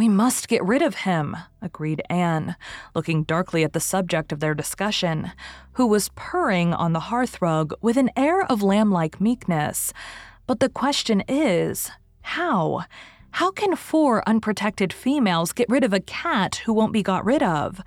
We 0.02 0.10
must 0.10 0.48
get 0.48 0.64
rid 0.64 0.82
of 0.82 0.96
him, 0.96 1.38
agreed 1.62 2.02
Anne, 2.10 2.56
looking 2.96 3.22
darkly 3.22 3.64
at 3.64 3.74
the 3.74 3.80
subject 3.80 4.32
of 4.32 4.40
their 4.40 4.56
discussion, 4.56 5.32
who 5.74 5.86
was 5.86 6.10
purring 6.16 6.74
on 6.74 6.94
the 6.94 7.12
hearthrug 7.12 7.74
with 7.84 7.98
an 7.98 8.10
air 8.18 8.42
of 8.46 8.64
lamb 8.64 8.90
like 8.92 9.22
meekness. 9.22 9.94
But 10.48 10.60
the 10.60 10.70
question 10.70 11.24
is 11.28 11.92
how? 12.24 12.86
How 13.30 13.52
can 13.52 13.76
four 13.76 14.28
unprotected 14.28 14.92
females 14.92 15.54
get 15.54 15.70
rid 15.70 15.84
of 15.84 15.94
a 15.94 16.00
cat 16.00 16.64
who 16.66 16.74
won't 16.74 16.94
be 16.94 17.04
got 17.04 17.24
rid 17.24 17.44
of? 17.44 17.80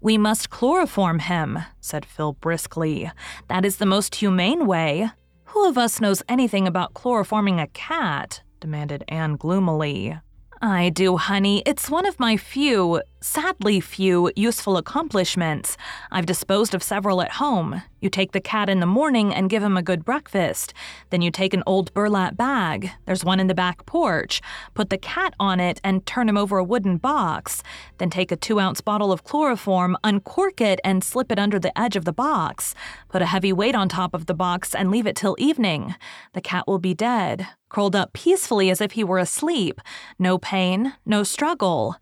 We 0.00 0.16
must 0.16 0.48
chloroform 0.48 1.18
him, 1.18 1.58
said 1.82 2.06
Phil 2.06 2.32
briskly. 2.32 3.10
That 3.48 3.66
is 3.66 3.76
the 3.76 3.84
most 3.84 4.14
humane 4.14 4.66
way. 4.66 5.10
Who 5.48 5.68
of 5.68 5.76
us 5.76 6.00
knows 6.00 6.22
anything 6.30 6.66
about 6.66 6.94
chloroforming 6.94 7.62
a 7.62 7.66
cat? 7.66 8.40
demanded 8.58 9.04
Anne 9.08 9.36
gloomily. 9.36 10.18
I 10.60 10.88
do, 10.88 11.16
honey. 11.16 11.62
It's 11.66 11.88
one 11.88 12.06
of 12.06 12.18
my 12.18 12.36
few, 12.36 13.02
sadly 13.20 13.80
few, 13.80 14.30
useful 14.36 14.76
accomplishments. 14.76 15.76
I've 16.10 16.26
disposed 16.26 16.74
of 16.74 16.82
several 16.82 17.20
at 17.20 17.32
home. 17.32 17.82
You 18.00 18.10
take 18.10 18.32
the 18.32 18.40
cat 18.40 18.68
in 18.68 18.80
the 18.80 18.86
morning 18.86 19.34
and 19.34 19.50
give 19.50 19.62
him 19.62 19.76
a 19.76 19.82
good 19.82 20.04
breakfast. 20.04 20.72
Then 21.10 21.20
you 21.20 21.30
take 21.30 21.52
an 21.52 21.64
old 21.66 21.92
burlap 21.94 22.36
bag. 22.36 22.90
There's 23.06 23.24
one 23.24 23.40
in 23.40 23.48
the 23.48 23.54
back 23.54 23.86
porch. 23.86 24.40
Put 24.74 24.90
the 24.90 24.98
cat 24.98 25.34
on 25.40 25.58
it 25.58 25.80
and 25.82 26.06
turn 26.06 26.28
him 26.28 26.36
over 26.36 26.58
a 26.58 26.64
wooden 26.64 26.96
box. 26.96 27.62
Then 27.98 28.10
take 28.10 28.30
a 28.30 28.36
two 28.36 28.60
ounce 28.60 28.80
bottle 28.80 29.10
of 29.10 29.24
chloroform, 29.24 29.96
uncork 30.04 30.60
it, 30.60 30.78
and 30.84 31.02
slip 31.02 31.32
it 31.32 31.38
under 31.38 31.58
the 31.58 31.76
edge 31.78 31.96
of 31.96 32.04
the 32.04 32.12
box. 32.12 32.74
Put 33.08 33.22
a 33.22 33.26
heavy 33.26 33.52
weight 33.52 33.74
on 33.74 33.88
top 33.88 34.14
of 34.14 34.26
the 34.26 34.34
box 34.34 34.74
and 34.74 34.90
leave 34.90 35.06
it 35.06 35.16
till 35.16 35.34
evening. 35.38 35.96
The 36.34 36.40
cat 36.40 36.68
will 36.68 36.78
be 36.78 36.94
dead, 36.94 37.48
curled 37.68 37.96
up 37.96 38.12
peacefully 38.12 38.70
as 38.70 38.80
if 38.80 38.92
he 38.92 39.02
were 39.02 39.18
asleep. 39.18 39.80
No 40.18 40.38
pain, 40.38 40.94
no 41.04 41.24
struggle. 41.24 41.96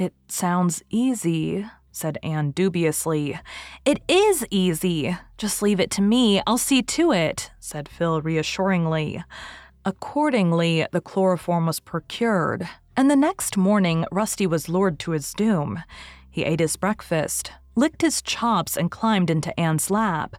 It 0.00 0.14
sounds 0.28 0.82
easy, 0.88 1.66
said 1.92 2.16
Anne 2.22 2.52
dubiously. 2.52 3.38
It 3.84 4.00
is 4.08 4.46
easy. 4.50 5.14
Just 5.36 5.60
leave 5.60 5.78
it 5.78 5.90
to 5.90 6.00
me. 6.00 6.40
I'll 6.46 6.56
see 6.56 6.80
to 6.80 7.12
it, 7.12 7.50
said 7.60 7.86
Phil 7.86 8.22
reassuringly. 8.22 9.22
Accordingly, 9.84 10.86
the 10.90 11.02
chloroform 11.02 11.66
was 11.66 11.80
procured, 11.80 12.66
and 12.96 13.10
the 13.10 13.14
next 13.14 13.58
morning 13.58 14.06
Rusty 14.10 14.46
was 14.46 14.70
lured 14.70 14.98
to 15.00 15.10
his 15.10 15.34
doom. 15.34 15.82
He 16.30 16.44
ate 16.44 16.60
his 16.60 16.76
breakfast, 16.76 17.52
licked 17.76 18.00
his 18.00 18.22
chops, 18.22 18.78
and 18.78 18.90
climbed 18.90 19.28
into 19.28 19.60
Anne's 19.60 19.90
lap. 19.90 20.34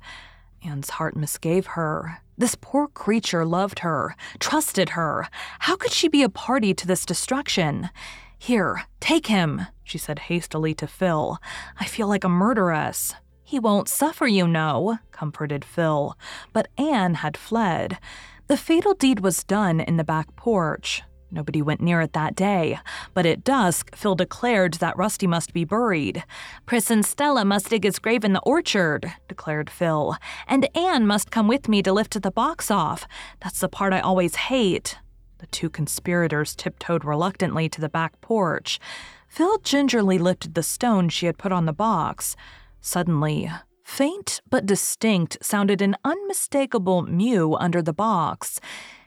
Anne's 0.66 0.90
heart 0.90 1.16
misgave 1.16 1.68
her. 1.78 2.18
This 2.36 2.56
poor 2.60 2.88
creature 2.88 3.46
loved 3.46 3.80
her, 3.80 4.16
trusted 4.40 4.90
her. 4.98 5.28
How 5.60 5.76
could 5.76 5.92
she 5.92 6.08
be 6.08 6.24
a 6.24 6.30
party 6.30 6.74
to 6.74 6.88
this 6.88 7.06
destruction? 7.06 7.92
Here, 8.44 8.86
take 9.00 9.28
him, 9.28 9.68
she 9.84 10.00
said 10.00 10.18
hastily 10.18 10.74
to 10.74 10.88
Phil. 10.88 11.38
I 11.80 11.86
feel 11.86 12.08
like 12.08 12.24
a 12.24 12.28
murderess. 12.28 13.14
He 13.44 13.60
won't 13.60 13.88
suffer, 13.88 14.26
you 14.26 14.48
know, 14.48 14.98
comforted 15.12 15.64
Phil. 15.64 16.18
But 16.52 16.68
Anne 16.76 17.14
had 17.14 17.38
fled. 17.38 18.00
The 18.48 18.58
fatal 18.58 18.96
deed 18.96 19.20
was 19.20 19.44
done 19.44 19.80
in 19.80 19.98
the 19.98 20.04
back 20.04 20.36
porch. 20.36 21.04
Nobody 21.30 21.62
went 21.62 21.82
near 21.82 22.02
it 22.02 22.14
that 22.14 22.34
day, 22.34 22.80
but 23.14 23.28
at 23.28 23.44
dusk, 23.44 23.96
Phil 23.96 24.16
declared 24.16 24.74
that 24.76 24.98
Rusty 24.98 25.28
must 25.28 25.54
be 25.54 25.64
buried. 25.64 26.24
Pris 26.66 26.90
and 26.90 27.06
Stella 27.06 27.46
must 27.46 27.70
dig 27.70 27.84
his 27.84 28.00
grave 28.00 28.24
in 28.24 28.34
the 28.34 28.42
orchard, 28.42 29.14
declared 29.28 29.70
Phil, 29.70 30.18
and 30.48 30.68
Anne 30.76 31.06
must 31.06 31.30
come 31.30 31.48
with 31.48 31.70
me 31.70 31.84
to 31.84 31.94
lift 31.94 32.20
the 32.20 32.32
box 32.32 32.72
off. 32.72 33.08
That's 33.40 33.60
the 33.60 33.70
part 33.70 33.94
I 33.94 34.00
always 34.00 34.34
hate. 34.36 34.98
The 35.42 35.48
two 35.48 35.72
conspirators 35.72 36.56
tiptoed 36.56 37.04
reluctantly 37.04 37.68
to 37.70 37.82
the 37.82 37.90
back 37.90 38.22
porch. 38.22 38.80
Phil 39.28 39.58
gingerly 39.58 40.20
lifted 40.20 40.54
the 40.54 40.62
stone 40.62 41.10
she 41.10 41.26
had 41.26 41.40
put 41.40 41.52
on 41.52 41.66
the 41.66 41.74
box. 41.74 42.36
Suddenly, 42.80 43.50
faint 43.84 44.42
but 44.52 44.68
distinct, 44.68 45.40
sounded 45.42 45.82
an 45.82 45.96
unmistakable 46.06 47.02
mew 47.02 47.56
under 47.56 47.82
the 47.82 47.92
box. 47.92 48.60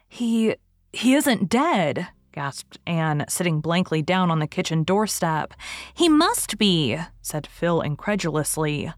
He. 0.08 0.56
he 0.92 1.14
isn't 1.14 1.48
dead, 1.48 2.08
gasped 2.32 2.78
Anne, 2.84 3.24
sitting 3.28 3.60
blankly 3.60 4.02
down 4.02 4.28
on 4.28 4.40
the 4.40 4.48
kitchen 4.48 4.82
doorstep. 4.82 5.54
He 5.94 6.08
must 6.08 6.58
be, 6.58 6.98
said 7.22 7.46
Phil 7.46 7.80
incredulously. 7.80 8.92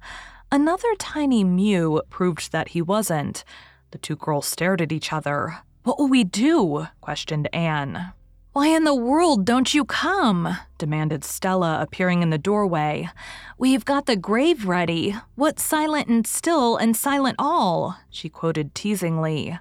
Another 0.50 0.94
tiny 0.98 1.44
mew 1.44 2.00
proved 2.08 2.50
that 2.52 2.68
he 2.68 2.80
wasn't. 2.80 3.44
The 3.90 3.98
two 3.98 4.16
girls 4.16 4.46
stared 4.46 4.80
at 4.80 4.90
each 4.90 5.12
other. 5.12 5.58
What 5.86 6.00
will 6.00 6.08
we 6.08 6.24
do? 6.24 6.88
questioned 7.00 7.48
Anne. 7.54 8.12
Why 8.54 8.66
in 8.66 8.82
the 8.82 8.92
world 8.92 9.44
don't 9.44 9.72
you 9.72 9.84
come? 9.84 10.58
demanded 10.78 11.22
Stella, 11.22 11.80
appearing 11.80 12.22
in 12.22 12.30
the 12.30 12.38
doorway. 12.38 13.08
We've 13.56 13.84
got 13.84 14.06
the 14.06 14.16
grave 14.16 14.66
ready. 14.66 15.14
What's 15.36 15.62
silent 15.62 16.08
and 16.08 16.26
still 16.26 16.76
and 16.76 16.96
silent 16.96 17.36
all? 17.38 17.96
she 18.10 18.28
quoted 18.28 18.74
teasingly. 18.74 19.60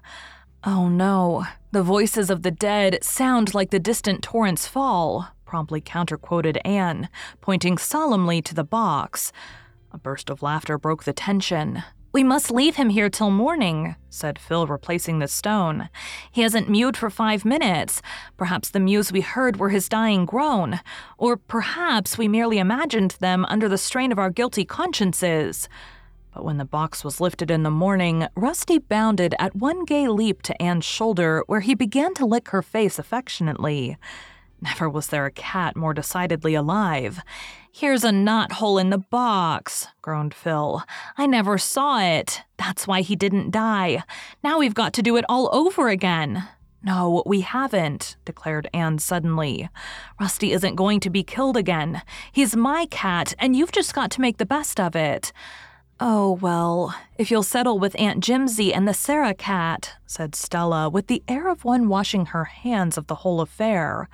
Oh 0.64 0.90
no, 0.90 1.46
the 1.72 1.84
voices 1.84 2.32
of 2.32 2.42
the 2.42 2.50
dead 2.50 3.04
sound 3.04 3.54
like 3.54 3.70
the 3.70 3.78
distant 3.78 4.24
torrent's 4.24 4.68
fall, 4.68 5.28
promptly 5.46 5.80
counterquoted 5.80 6.58
Anne, 6.66 7.08
pointing 7.40 7.78
solemnly 7.78 8.42
to 8.42 8.56
the 8.56 8.64
box. 8.64 9.32
A 9.92 10.00
burst 10.00 10.32
of 10.32 10.42
laughter 10.42 10.80
broke 10.80 11.04
the 11.04 11.14
tension. 11.14 11.84
We 12.16 12.24
must 12.24 12.50
leave 12.50 12.78
him 12.78 12.92
here 12.92 13.10
till 13.10 13.30
morning, 13.30 13.98
said 14.10 14.40
Phil, 14.40 14.68
replacing 14.68 15.20
the 15.20 15.28
stone. 15.28 15.90
He 16.32 16.44
hasn't 16.44 16.70
mewed 16.70 16.96
for 16.96 17.10
five 17.10 17.44
minutes. 17.44 18.02
Perhaps 18.38 18.70
the 18.70 18.80
mews 18.80 19.12
we 19.12 19.20
heard 19.20 19.58
were 19.58 19.68
his 19.68 19.90
dying 19.90 20.26
groan, 20.26 20.80
or 21.18 21.36
perhaps 21.36 22.18
we 22.18 22.30
merely 22.30 22.58
imagined 22.58 23.18
them 23.20 23.44
under 23.50 23.68
the 23.68 23.78
strain 23.78 24.14
of 24.14 24.18
our 24.18 24.30
guilty 24.30 24.64
consciences. 24.64 25.68
But 26.34 26.46
when 26.46 26.58
the 26.58 26.64
box 26.64 27.04
was 27.04 27.20
lifted 27.20 27.52
in 27.52 27.64
the 27.64 27.70
morning, 27.70 28.28
Rusty 28.34 28.80
bounded 28.80 29.36
at 29.38 29.54
one 29.54 29.84
gay 29.84 30.08
leap 30.08 30.42
to 30.44 30.62
Anne's 30.62 30.86
shoulder, 30.86 31.44
where 31.48 31.60
he 31.60 31.76
began 31.76 32.14
to 32.14 32.26
lick 32.26 32.48
her 32.52 32.62
face 32.62 32.98
affectionately. 32.98 33.98
Never 34.66 34.90
was 34.90 35.08
there 35.08 35.28
a 35.28 35.32
cat 35.32 35.76
more 35.76 35.94
decidedly 35.94 36.56
alive. 36.56 37.22
Here's 37.72 38.04
a 38.04 38.12
knot 38.12 38.54
hole 38.54 38.80
in 38.80 38.90
the 38.90 38.98
box, 38.98 39.88
groaned 40.02 40.34
Phil. 40.34 40.82
I 41.20 41.28
never 41.28 41.60
saw 41.60 42.00
it. 42.00 42.42
That's 42.58 42.88
why 42.88 43.02
he 43.02 43.16
didn't 43.16 43.52
die. 43.52 44.02
Now 44.44 44.58
we've 44.58 44.74
got 44.74 44.92
to 44.94 45.04
do 45.04 45.18
it 45.18 45.26
all 45.30 45.50
over 45.54 45.90
again. 45.90 46.48
No, 46.82 47.22
we 47.28 47.42
haven't, 47.42 48.16
declared 48.26 48.68
Anne 48.74 48.98
suddenly. 48.98 49.70
Rusty 50.20 50.52
isn't 50.52 50.76
going 50.76 51.00
to 51.02 51.12
be 51.12 51.24
killed 51.24 51.58
again. 51.58 52.02
He's 52.32 52.56
my 52.56 52.88
cat, 52.88 53.36
and 53.38 53.56
you've 53.56 53.72
just 53.72 53.94
got 53.94 54.10
to 54.12 54.22
make 54.22 54.38
the 54.38 54.48
best 54.48 54.80
of 54.80 54.96
it. 54.96 55.32
Oh, 56.00 56.32
well, 56.42 56.94
if 57.18 57.32
you'll 57.32 57.44
settle 57.44 57.80
with 57.80 58.00
Aunt 58.00 58.22
Jimsy 58.22 58.74
and 58.74 58.88
the 58.88 58.94
Sarah 58.94 59.34
cat, 59.34 59.94
said 60.06 60.36
Stella 60.36 60.90
with 60.90 61.08
the 61.08 61.24
air 61.28 61.50
of 61.50 61.64
one 61.64 61.88
washing 61.88 62.28
her 62.28 62.46
hands 62.46 62.98
of 62.98 63.08
the 63.08 63.16
whole 63.16 63.40
affair. 63.40 64.10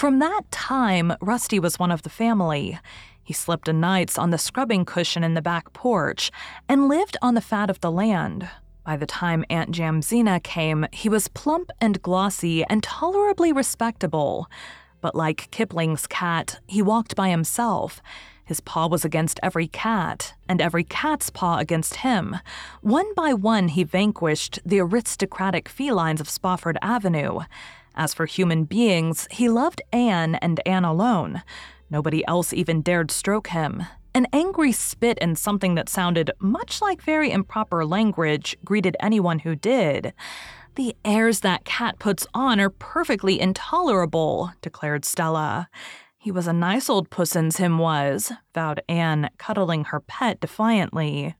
From 0.00 0.18
that 0.20 0.50
time, 0.50 1.12
Rusty 1.20 1.60
was 1.60 1.78
one 1.78 1.90
of 1.90 2.04
the 2.04 2.08
family. 2.08 2.78
He 3.22 3.34
slept 3.34 3.68
o' 3.68 3.72
nights 3.72 4.16
on 4.16 4.30
the 4.30 4.38
scrubbing 4.38 4.86
cushion 4.86 5.22
in 5.22 5.34
the 5.34 5.42
back 5.42 5.74
porch 5.74 6.30
and 6.70 6.88
lived 6.88 7.18
on 7.20 7.34
the 7.34 7.42
fat 7.42 7.68
of 7.68 7.82
the 7.82 7.90
land. 7.90 8.48
By 8.82 8.96
the 8.96 9.04
time 9.04 9.44
Aunt 9.50 9.72
Jamesina 9.72 10.40
came, 10.42 10.86
he 10.90 11.10
was 11.10 11.28
plump 11.28 11.70
and 11.82 12.00
glossy 12.00 12.64
and 12.64 12.82
tolerably 12.82 13.52
respectable. 13.52 14.48
But 15.02 15.14
like 15.14 15.50
Kipling's 15.50 16.06
cat, 16.06 16.60
he 16.66 16.80
walked 16.80 17.14
by 17.14 17.28
himself. 17.28 18.00
His 18.42 18.60
paw 18.62 18.88
was 18.88 19.04
against 19.04 19.38
every 19.42 19.68
cat, 19.68 20.32
and 20.48 20.62
every 20.62 20.82
cat's 20.82 21.28
paw 21.28 21.58
against 21.58 21.96
him. 21.96 22.36
One 22.80 23.12
by 23.14 23.34
one, 23.34 23.68
he 23.68 23.84
vanquished 23.84 24.60
the 24.64 24.80
aristocratic 24.80 25.68
felines 25.68 26.22
of 26.22 26.30
Spofford 26.30 26.78
Avenue. 26.80 27.40
As 27.94 28.14
for 28.14 28.26
human 28.26 28.64
beings, 28.64 29.26
he 29.30 29.48
loved 29.48 29.82
Anne 29.92 30.36
and 30.36 30.60
Anne 30.66 30.84
alone. 30.84 31.42
Nobody 31.90 32.26
else 32.26 32.52
even 32.52 32.82
dared 32.82 33.10
stroke 33.10 33.48
him. 33.48 33.84
An 34.14 34.26
angry 34.32 34.72
spit 34.72 35.18
and 35.20 35.38
something 35.38 35.74
that 35.76 35.88
sounded 35.88 36.30
much 36.40 36.82
like 36.82 37.02
very 37.02 37.30
improper 37.30 37.84
language 37.84 38.56
greeted 38.64 38.96
anyone 39.00 39.40
who 39.40 39.54
did. 39.54 40.12
The 40.76 40.96
airs 41.04 41.40
that 41.40 41.64
cat 41.64 41.98
puts 41.98 42.26
on 42.32 42.60
are 42.60 42.70
perfectly 42.70 43.40
intolerable, 43.40 44.52
declared 44.62 45.04
Stella. 45.04 45.68
He 46.16 46.30
was 46.30 46.46
a 46.46 46.52
nice 46.52 46.88
old 46.90 47.10
pussins, 47.10 47.56
him 47.56 47.78
was, 47.78 48.32
vowed 48.54 48.82
Anne, 48.88 49.30
cuddling 49.38 49.84
her 49.84 50.00
pet 50.00 50.40
defiantly. 50.40 51.34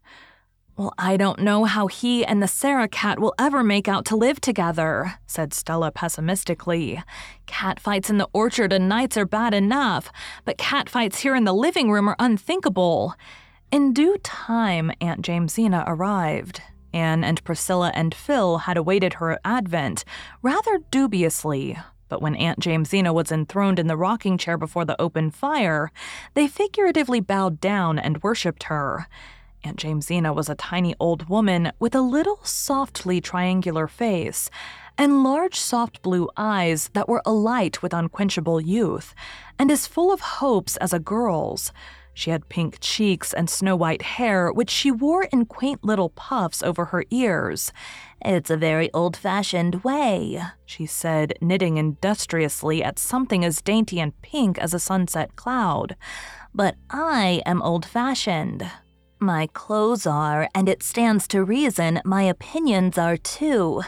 Well, 0.80 0.94
I 0.96 1.18
don't 1.18 1.40
know 1.40 1.66
how 1.66 1.88
he 1.88 2.24
and 2.24 2.42
the 2.42 2.48
Sarah 2.48 2.88
cat 2.88 3.18
will 3.18 3.34
ever 3.38 3.62
make 3.62 3.86
out 3.86 4.06
to 4.06 4.16
live 4.16 4.40
together, 4.40 5.16
said 5.26 5.52
Stella 5.52 5.92
pessimistically. 5.92 7.02
Cat 7.44 7.78
fights 7.78 8.08
in 8.08 8.16
the 8.16 8.30
orchard 8.32 8.72
and 8.72 8.88
nights 8.88 9.18
are 9.18 9.26
bad 9.26 9.52
enough, 9.52 10.10
but 10.46 10.56
cat 10.56 10.88
fights 10.88 11.18
here 11.18 11.34
in 11.34 11.44
the 11.44 11.52
living 11.52 11.90
room 11.90 12.08
are 12.08 12.16
unthinkable. 12.18 13.14
In 13.70 13.92
due 13.92 14.16
time, 14.22 14.90
Aunt 15.02 15.20
Jamesina 15.20 15.84
arrived. 15.86 16.62
Anne 16.94 17.24
and 17.24 17.44
Priscilla 17.44 17.92
and 17.94 18.14
Phil 18.14 18.60
had 18.60 18.78
awaited 18.78 19.12
her 19.12 19.38
advent 19.44 20.02
rather 20.40 20.78
dubiously, 20.90 21.76
but 22.08 22.22
when 22.22 22.34
Aunt 22.36 22.58
Jamesina 22.58 23.12
was 23.12 23.30
enthroned 23.30 23.78
in 23.78 23.86
the 23.86 23.98
rocking 23.98 24.38
chair 24.38 24.56
before 24.56 24.86
the 24.86 24.98
open 24.98 25.30
fire, 25.30 25.92
they 26.32 26.48
figuratively 26.48 27.20
bowed 27.20 27.60
down 27.60 27.98
and 27.98 28.22
worshipped 28.22 28.62
her. 28.62 29.08
Aunt 29.62 29.78
Jamesina 29.78 30.34
was 30.34 30.48
a 30.48 30.54
tiny 30.54 30.94
old 30.98 31.28
woman 31.28 31.72
with 31.78 31.94
a 31.94 32.00
little 32.00 32.40
softly 32.42 33.20
triangular 33.20 33.86
face 33.86 34.48
and 34.96 35.22
large 35.22 35.58
soft 35.58 36.02
blue 36.02 36.28
eyes 36.36 36.90
that 36.94 37.08
were 37.08 37.22
alight 37.24 37.82
with 37.82 37.94
unquenchable 37.94 38.60
youth, 38.60 39.14
and 39.58 39.70
as 39.70 39.86
full 39.86 40.12
of 40.12 40.20
hopes 40.20 40.76
as 40.78 40.92
a 40.92 40.98
girl's. 40.98 41.72
She 42.12 42.30
had 42.30 42.48
pink 42.48 42.78
cheeks 42.80 43.32
and 43.32 43.48
snow 43.48 43.76
white 43.76 44.02
hair, 44.02 44.52
which 44.52 44.68
she 44.68 44.90
wore 44.90 45.24
in 45.24 45.46
quaint 45.46 45.84
little 45.84 46.10
puffs 46.10 46.62
over 46.62 46.86
her 46.86 47.04
ears. 47.10 47.72
It's 48.22 48.50
a 48.50 48.56
very 48.56 48.92
old 48.92 49.16
fashioned 49.16 49.84
way, 49.84 50.42
she 50.66 50.86
said, 50.86 51.34
knitting 51.40 51.78
industriously 51.78 52.82
at 52.82 52.98
something 52.98 53.44
as 53.44 53.62
dainty 53.62 54.00
and 54.00 54.20
pink 54.22 54.58
as 54.58 54.74
a 54.74 54.78
sunset 54.78 55.36
cloud. 55.36 55.96
But 56.54 56.76
I 56.90 57.42
am 57.46 57.62
old 57.62 57.86
fashioned. 57.86 58.70
My 59.22 59.48
clothes 59.52 60.06
are, 60.06 60.48
and 60.54 60.66
it 60.66 60.82
stands 60.82 61.28
to 61.28 61.44
reason 61.44 62.00
my 62.06 62.22
opinions 62.22 62.96
are 62.96 63.18
too. 63.18 63.82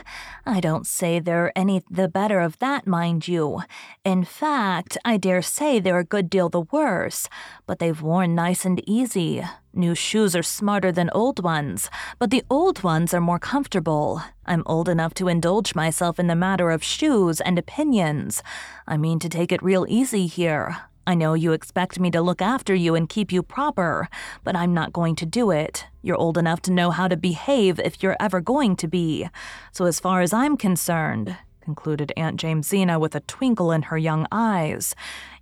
I 0.45 0.61
don't 0.61 0.87
say 0.87 1.21
they're 1.21 1.57
any 1.57 1.81
the 1.91 2.07
better 2.07 2.41
of 2.41 2.59
that, 2.59 2.87
mind 2.87 3.27
you. 3.27 3.63
In 4.05 4.25
fact, 4.25 4.99
I 5.07 5.17
dare 5.17 5.41
say 5.41 5.81
they're 5.81 5.97
a 6.01 6.05
good 6.05 6.29
deal 6.29 6.51
the 6.51 6.67
worse, 6.71 7.31
but 7.67 7.79
they've 7.79 8.03
worn 8.03 8.35
nice 8.35 8.67
and 8.67 8.87
easy. 8.87 9.43
New 9.73 9.95
shoes 9.95 10.37
are 10.37 10.43
smarter 10.43 10.93
than 10.93 11.09
old 11.15 11.43
ones, 11.43 11.89
but 12.19 12.29
the 12.29 12.45
old 12.51 12.83
ones 12.83 13.15
are 13.15 13.21
more 13.21 13.39
comfortable. 13.39 14.21
I'm 14.45 14.63
old 14.67 14.87
enough 14.87 15.15
to 15.15 15.29
indulge 15.29 15.75
myself 15.75 16.19
in 16.19 16.27
the 16.27 16.37
matter 16.37 16.71
of 16.71 16.85
shoes 16.85 17.41
and 17.41 17.59
opinions. 17.59 18.43
I 18.87 18.99
mean 18.99 19.19
to 19.21 19.31
take 19.31 19.51
it 19.51 19.63
real 19.63 19.87
easy 19.89 20.27
here. 20.27 20.77
I 21.07 21.15
know 21.15 21.35
you 21.35 21.53
expect 21.53 21.99
me 21.99 22.11
to 22.13 22.23
look 22.23 22.41
after 22.41 22.75
you 22.75 22.95
and 22.95 23.09
keep 23.09 23.33
you 23.33 23.43
proper, 23.43 24.09
but 24.45 24.55
I'm 24.55 24.73
not 24.73 24.93
going 24.93 25.17
to 25.17 25.27
do 25.27 25.51
it. 25.51 25.87
You're 26.01 26.17
old 26.17 26.39
enough 26.39 26.63
to 26.63 26.73
know 26.73 26.91
how 26.91 27.09
to 27.09 27.17
behave 27.17 27.81
if 27.81 28.03
you're 28.03 28.17
ever 28.21 28.41
going 28.41 28.77
to 28.77 28.87
be. 28.89 29.29
So, 29.73 29.85
as 29.87 29.99
far 29.99 30.21
as 30.21 30.33
I'm 30.33 30.57
concerned, 30.57 31.37
concluded 31.61 32.13
Aunt 32.17 32.41
Jamesina 32.41 33.01
with 33.01 33.17
a 33.17 33.21
twinkle 33.21 33.73
in 33.73 33.83
her 33.83 33.99
young 33.99 34.27
eyes, 34.31 34.95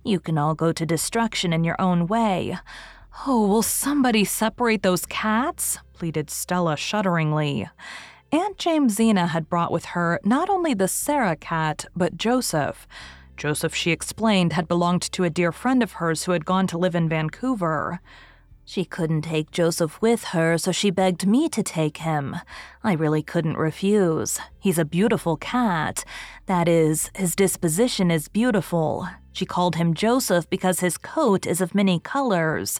you 0.03 0.19
can 0.19 0.37
all 0.37 0.55
go 0.55 0.71
to 0.71 0.85
destruction 0.85 1.53
in 1.53 1.63
your 1.63 1.79
own 1.79 2.07
way. 2.07 2.57
Oh, 3.27 3.45
will 3.47 3.61
somebody 3.61 4.25
separate 4.25 4.81
those 4.81 5.05
cats? 5.05 5.77
pleaded 5.93 6.31
Stella 6.31 6.75
shudderingly. 6.75 7.69
Aunt 8.31 8.57
Jamesina 8.57 9.27
had 9.27 9.49
brought 9.49 9.71
with 9.71 9.85
her 9.85 10.19
not 10.23 10.49
only 10.49 10.73
the 10.73 10.87
Sarah 10.87 11.35
cat, 11.35 11.85
but 11.95 12.17
Joseph. 12.17 12.87
Joseph, 13.41 13.73
she 13.73 13.89
explained, 13.89 14.53
had 14.53 14.67
belonged 14.67 15.01
to 15.01 15.23
a 15.23 15.29
dear 15.31 15.51
friend 15.51 15.81
of 15.81 15.93
hers 15.93 16.25
who 16.25 16.31
had 16.31 16.45
gone 16.45 16.67
to 16.67 16.77
live 16.77 16.93
in 16.93 17.09
Vancouver. 17.09 17.99
She 18.65 18.85
couldn't 18.85 19.23
take 19.23 19.49
Joseph 19.49 19.99
with 19.99 20.25
her, 20.25 20.59
so 20.59 20.71
she 20.71 20.91
begged 20.91 21.25
me 21.25 21.49
to 21.49 21.63
take 21.63 21.97
him. 21.97 22.35
I 22.83 22.93
really 22.93 23.23
couldn't 23.23 23.57
refuse. 23.57 24.39
He's 24.59 24.77
a 24.77 24.85
beautiful 24.85 25.37
cat. 25.37 26.05
That 26.45 26.69
is, 26.69 27.09
his 27.15 27.35
disposition 27.35 28.11
is 28.11 28.27
beautiful. 28.27 29.07
She 29.33 29.47
called 29.47 29.75
him 29.75 29.95
Joseph 29.95 30.47
because 30.47 30.81
his 30.81 30.99
coat 30.99 31.47
is 31.47 31.61
of 31.61 31.73
many 31.73 31.99
colors. 31.99 32.79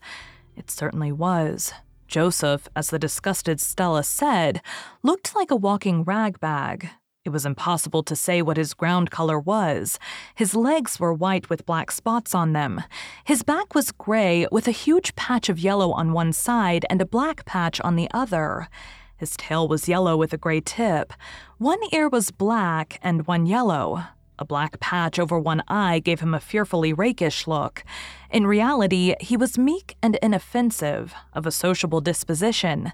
It 0.56 0.70
certainly 0.70 1.12
was. 1.12 1.74
Joseph, 2.08 2.68
as 2.76 2.92
the 2.92 3.00
disgusted 3.00 3.60
Stella 3.60 4.04
said, 4.04 4.62
looked 5.02 5.34
like 5.34 5.50
a 5.50 5.56
walking 5.56 6.04
rag 6.04 6.40
bag. 6.40 6.92
It 7.24 7.30
was 7.30 7.46
impossible 7.46 8.02
to 8.04 8.16
say 8.16 8.42
what 8.42 8.58
his 8.58 8.74
ground 8.74 9.12
color 9.12 9.40
was. 9.40 10.00
His 10.34 10.56
legs 10.56 11.00
were 11.00 11.14
white 11.14 11.52
with 11.52 11.68
black 11.68 11.92
spots 11.92 12.34
on 12.34 12.54
them. 12.54 12.82
His 13.26 13.44
back 13.44 13.76
was 13.76 13.92
gray 13.92 14.48
with 14.52 14.68
a 14.68 14.72
huge 14.72 15.16
patch 15.16 15.48
of 15.48 15.60
yellow 15.60 15.92
on 15.92 16.14
one 16.14 16.34
side 16.34 16.84
and 16.90 17.00
a 17.00 17.06
black 17.06 17.46
patch 17.46 17.80
on 17.82 17.96
the 17.96 18.10
other. 18.12 18.70
His 19.18 19.38
tail 19.38 19.68
was 19.68 19.88
yellow 19.88 20.18
with 20.18 20.34
a 20.34 20.38
gray 20.38 20.62
tip. 20.62 21.14
One 21.60 21.78
ear 21.92 22.10
was 22.10 22.32
black 22.32 23.00
and 23.04 23.28
one 23.28 23.46
yellow. 23.46 24.04
A 24.40 24.46
black 24.46 24.80
patch 24.80 25.20
over 25.20 25.38
one 25.38 25.62
eye 25.68 26.00
gave 26.00 26.22
him 26.22 26.34
a 26.34 26.40
fearfully 26.40 26.92
rakish 26.92 27.46
look. 27.46 27.84
In 28.32 28.48
reality, 28.48 29.14
he 29.20 29.38
was 29.38 29.60
meek 29.60 29.96
and 30.02 30.18
inoffensive, 30.24 31.14
of 31.34 31.46
a 31.46 31.52
sociable 31.52 32.02
disposition. 32.02 32.94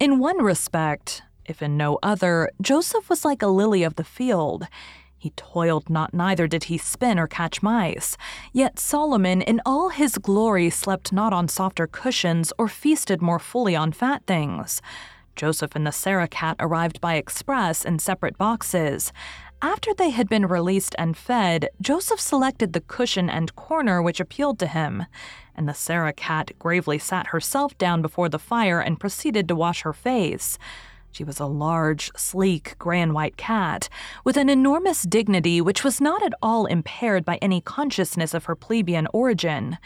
In 0.00 0.18
one 0.18 0.42
respect, 0.42 1.20
if 1.48 1.62
in 1.62 1.76
no 1.76 1.98
other, 2.02 2.50
Joseph 2.60 3.08
was 3.08 3.24
like 3.24 3.42
a 3.42 3.48
lily 3.48 3.82
of 3.82 3.96
the 3.96 4.04
field. 4.04 4.66
He 5.18 5.30
toiled 5.30 5.88
not, 5.88 6.12
neither 6.12 6.46
did 6.46 6.64
he 6.64 6.78
spin 6.78 7.18
or 7.18 7.26
catch 7.26 7.62
mice. 7.62 8.16
Yet 8.52 8.78
Solomon, 8.78 9.42
in 9.42 9.60
all 9.64 9.88
his 9.88 10.18
glory, 10.18 10.70
slept 10.70 11.12
not 11.12 11.32
on 11.32 11.48
softer 11.48 11.86
cushions 11.86 12.52
or 12.58 12.68
feasted 12.68 13.22
more 13.22 13.38
fully 13.38 13.74
on 13.74 13.92
fat 13.92 14.22
things. 14.26 14.82
Joseph 15.34 15.74
and 15.74 15.86
the 15.86 15.92
Sarah 15.92 16.28
cat 16.28 16.56
arrived 16.60 17.00
by 17.00 17.14
express 17.14 17.84
in 17.84 17.98
separate 17.98 18.38
boxes. 18.38 19.12
After 19.62 19.94
they 19.94 20.10
had 20.10 20.28
been 20.28 20.46
released 20.46 20.94
and 20.98 21.16
fed, 21.16 21.68
Joseph 21.80 22.20
selected 22.20 22.72
the 22.72 22.82
cushion 22.82 23.30
and 23.30 23.56
corner 23.56 24.02
which 24.02 24.20
appealed 24.20 24.58
to 24.58 24.66
him, 24.66 25.06
and 25.54 25.66
the 25.66 25.74
Sarah 25.74 26.12
cat 26.12 26.52
gravely 26.58 26.98
sat 26.98 27.28
herself 27.28 27.76
down 27.78 28.02
before 28.02 28.28
the 28.28 28.38
fire 28.38 28.80
and 28.80 29.00
proceeded 29.00 29.48
to 29.48 29.56
wash 29.56 29.82
her 29.82 29.94
face. 29.94 30.58
She 31.16 31.24
was 31.24 31.40
a 31.40 31.46
large, 31.46 32.10
sleek, 32.14 32.76
gray 32.78 33.00
and 33.00 33.14
white 33.14 33.38
cat, 33.38 33.88
with 34.22 34.36
an 34.36 34.50
enormous 34.50 35.04
dignity 35.04 35.62
which 35.62 35.82
was 35.82 35.98
not 35.98 36.22
at 36.22 36.34
all 36.42 36.66
impaired 36.66 37.24
by 37.24 37.38
any 37.40 37.62
consciousness 37.62 38.34
of 38.34 38.44
her 38.44 38.54
plebeian 38.54 39.08
origin. 39.14 39.78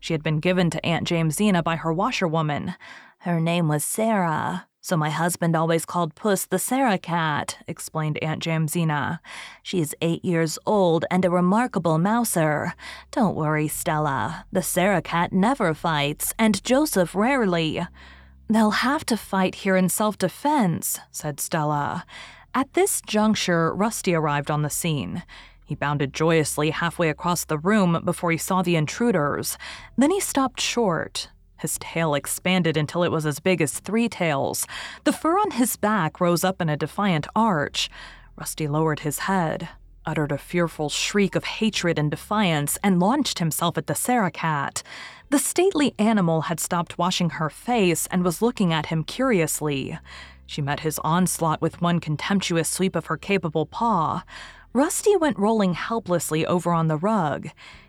She 0.00 0.14
had 0.14 0.22
been 0.22 0.40
given 0.40 0.70
to 0.70 0.86
Aunt 0.86 1.06
Jamesina 1.06 1.62
by 1.62 1.76
her 1.76 1.92
washerwoman. 1.92 2.74
Her 3.18 3.38
name 3.38 3.68
was 3.68 3.84
Sarah, 3.84 4.66
so 4.80 4.96
my 4.96 5.10
husband 5.10 5.54
always 5.54 5.84
called 5.84 6.14
Puss 6.14 6.46
the 6.46 6.58
Sarah 6.58 6.96
cat, 6.96 7.58
explained 7.68 8.18
Aunt 8.22 8.42
Jamesina. 8.42 9.20
She 9.62 9.82
is 9.82 9.94
eight 10.00 10.24
years 10.24 10.58
old 10.64 11.04
and 11.10 11.22
a 11.22 11.30
remarkable 11.30 11.98
mouser. 11.98 12.72
Don't 13.10 13.36
worry, 13.36 13.68
Stella. 13.68 14.46
The 14.50 14.62
Sarah 14.62 15.02
cat 15.02 15.34
never 15.34 15.74
fights, 15.74 16.32
and 16.38 16.64
Joseph 16.64 17.14
rarely. 17.14 17.86
They'll 18.50 18.70
have 18.70 19.04
to 19.06 19.16
fight 19.16 19.56
here 19.56 19.76
in 19.76 19.90
self 19.90 20.16
defense, 20.16 20.98
said 21.10 21.38
Stella. 21.38 22.06
At 22.54 22.72
this 22.72 23.02
juncture, 23.02 23.74
Rusty 23.74 24.14
arrived 24.14 24.50
on 24.50 24.62
the 24.62 24.70
scene. 24.70 25.22
He 25.66 25.74
bounded 25.74 26.14
joyously 26.14 26.70
halfway 26.70 27.10
across 27.10 27.44
the 27.44 27.58
room 27.58 28.00
before 28.04 28.30
he 28.30 28.38
saw 28.38 28.62
the 28.62 28.74
intruders. 28.76 29.58
Then 29.98 30.10
he 30.10 30.18
stopped 30.18 30.62
short. 30.62 31.28
His 31.58 31.76
tail 31.78 32.14
expanded 32.14 32.76
until 32.76 33.02
it 33.02 33.12
was 33.12 33.26
as 33.26 33.38
big 33.38 33.60
as 33.60 33.80
three 33.80 34.08
tails. 34.08 34.66
The 35.04 35.12
fur 35.12 35.38
on 35.38 35.50
his 35.50 35.76
back 35.76 36.18
rose 36.18 36.42
up 36.42 36.62
in 36.62 36.70
a 36.70 36.76
defiant 36.76 37.26
arch. 37.36 37.90
Rusty 38.34 38.66
lowered 38.66 39.00
his 39.00 39.20
head, 39.20 39.68
uttered 40.06 40.32
a 40.32 40.38
fearful 40.38 40.88
shriek 40.88 41.34
of 41.34 41.44
hatred 41.44 41.98
and 41.98 42.10
defiance, 42.10 42.78
and 42.82 42.98
launched 42.98 43.40
himself 43.40 43.76
at 43.76 43.88
the 43.88 43.94
Sarah-cat. 43.94 44.82
The 45.30 45.38
stately 45.38 45.94
animal 45.98 46.42
had 46.42 46.58
stopped 46.58 46.96
washing 46.96 47.30
her 47.30 47.50
face 47.50 48.06
and 48.10 48.24
was 48.24 48.40
looking 48.40 48.72
at 48.72 48.86
him 48.86 49.04
curiously. 49.04 49.98
She 50.46 50.62
met 50.62 50.80
his 50.80 50.98
onslaught 51.04 51.60
with 51.60 51.82
one 51.82 52.00
contemptuous 52.00 52.70
sweep 52.70 52.96
of 52.96 53.06
her 53.06 53.18
capable 53.18 53.66
paw. 53.66 54.24
Rusty 54.72 55.16
went 55.16 55.38
rolling 55.38 55.74
helplessly 55.74 56.46
over 56.46 56.72
on 56.72 56.88
the 56.88 56.96
rug. 56.96 57.48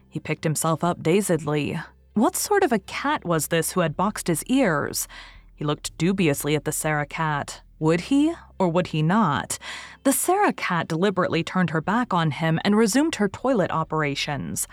He 0.09 0.19
picked 0.19 0.43
himself 0.43 0.83
up 0.83 1.01
dazedly. 1.01 1.79
What 2.13 2.35
sort 2.35 2.63
of 2.63 2.73
a 2.73 2.79
cat 2.79 3.23
was 3.23 3.47
this 3.47 3.71
who 3.71 3.79
had 3.79 3.95
boxed 3.95 4.27
his 4.27 4.43
ears? 4.47 5.07
He 5.55 5.63
looked 5.63 5.97
dubiously 5.97 6.55
at 6.55 6.65
the 6.65 6.73
Sarah-cat. 6.73 7.61
Would 7.79 8.01
he, 8.01 8.33
or 8.57 8.67
would 8.67 8.87
he 8.87 9.01
not? 9.01 9.57
The 10.03 10.11
Sarah-cat 10.11 10.89
deliberately 10.89 11.43
turned 11.43 11.69
her 11.69 11.79
back 11.79 12.13
on 12.13 12.31
him 12.31 12.59
and 12.65 12.75
resumed 12.75 13.15
her 13.15 13.29
toilet 13.29 13.71
operations. 13.71 14.67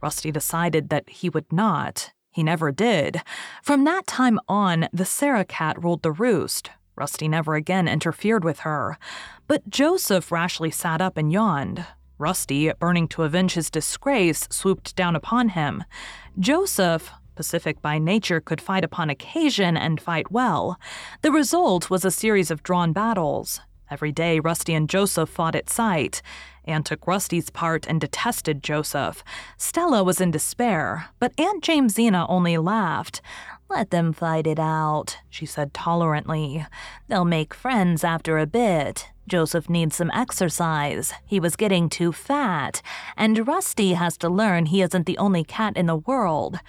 Rusty 0.00 0.30
decided 0.30 0.88
that 0.88 1.08
he 1.08 1.28
would 1.28 1.52
not. 1.52 2.12
He 2.30 2.42
never 2.42 2.70
did. 2.70 3.22
From 3.62 3.84
that 3.84 4.06
time 4.06 4.38
on, 4.48 4.88
the 4.92 5.04
Sarah-cat 5.04 5.82
ruled 5.82 6.02
the 6.02 6.12
roost. 6.12 6.70
Rusty 6.96 7.28
never 7.28 7.54
again 7.54 7.88
interfered 7.88 8.44
with 8.44 8.60
her. 8.60 8.98
But 9.46 9.68
Joseph 9.70 10.30
rashly 10.30 10.70
sat 10.70 11.00
up 11.00 11.16
and 11.16 11.32
yawned. 11.32 11.86
Rusty, 12.18 12.72
burning 12.80 13.06
to 13.08 13.22
avenge 13.22 13.54
his 13.54 13.70
disgrace, 13.70 14.48
swooped 14.50 14.96
down 14.96 15.14
upon 15.14 15.50
him. 15.50 15.84
Joseph, 16.38 17.10
Pacific 17.36 17.80
by 17.80 17.98
nature, 17.98 18.40
could 18.40 18.60
fight 18.60 18.82
upon 18.82 19.10
occasion 19.10 19.76
and 19.76 20.00
fight 20.00 20.32
well. 20.32 20.78
The 21.22 21.30
result 21.30 21.88
was 21.88 22.04
a 22.04 22.10
series 22.10 22.50
of 22.50 22.64
drawn 22.64 22.92
battles. 22.92 23.60
Every 23.90 24.12
day, 24.12 24.40
Rusty 24.40 24.74
and 24.74 24.88
Joseph 24.88 25.30
fought 25.30 25.54
at 25.54 25.70
sight. 25.70 26.20
Anne 26.68 26.84
took 26.84 27.06
Rusty's 27.06 27.50
part 27.50 27.86
and 27.86 28.00
detested 28.00 28.62
Joseph. 28.62 29.24
Stella 29.56 30.04
was 30.04 30.20
in 30.20 30.30
despair, 30.30 31.06
but 31.18 31.32
Aunt 31.38 31.62
Jamesina 31.64 32.26
only 32.28 32.58
laughed. 32.58 33.22
Let 33.70 33.90
them 33.90 34.12
fight 34.12 34.46
it 34.46 34.58
out, 34.58 35.18
she 35.28 35.46
said 35.46 35.74
tolerantly. 35.74 36.66
They'll 37.08 37.24
make 37.24 37.54
friends 37.54 38.04
after 38.04 38.38
a 38.38 38.46
bit. 38.46 39.08
Joseph 39.26 39.68
needs 39.68 39.96
some 39.96 40.10
exercise. 40.14 41.12
He 41.26 41.38
was 41.38 41.56
getting 41.56 41.88
too 41.88 42.12
fat. 42.12 42.80
And 43.16 43.46
Rusty 43.46 43.92
has 43.92 44.16
to 44.18 44.28
learn 44.28 44.66
he 44.66 44.80
isn't 44.80 45.06
the 45.06 45.18
only 45.18 45.44
cat 45.44 45.76
in 45.76 45.86
the 45.86 45.96
world. 45.96 46.60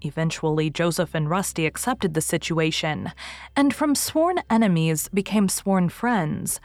Eventually, 0.00 0.68
Joseph 0.68 1.14
and 1.14 1.30
Rusty 1.30 1.64
accepted 1.64 2.14
the 2.14 2.20
situation, 2.20 3.12
and 3.54 3.72
from 3.72 3.94
sworn 3.94 4.40
enemies 4.50 5.08
became 5.14 5.48
sworn 5.48 5.88
friends. 5.88 6.60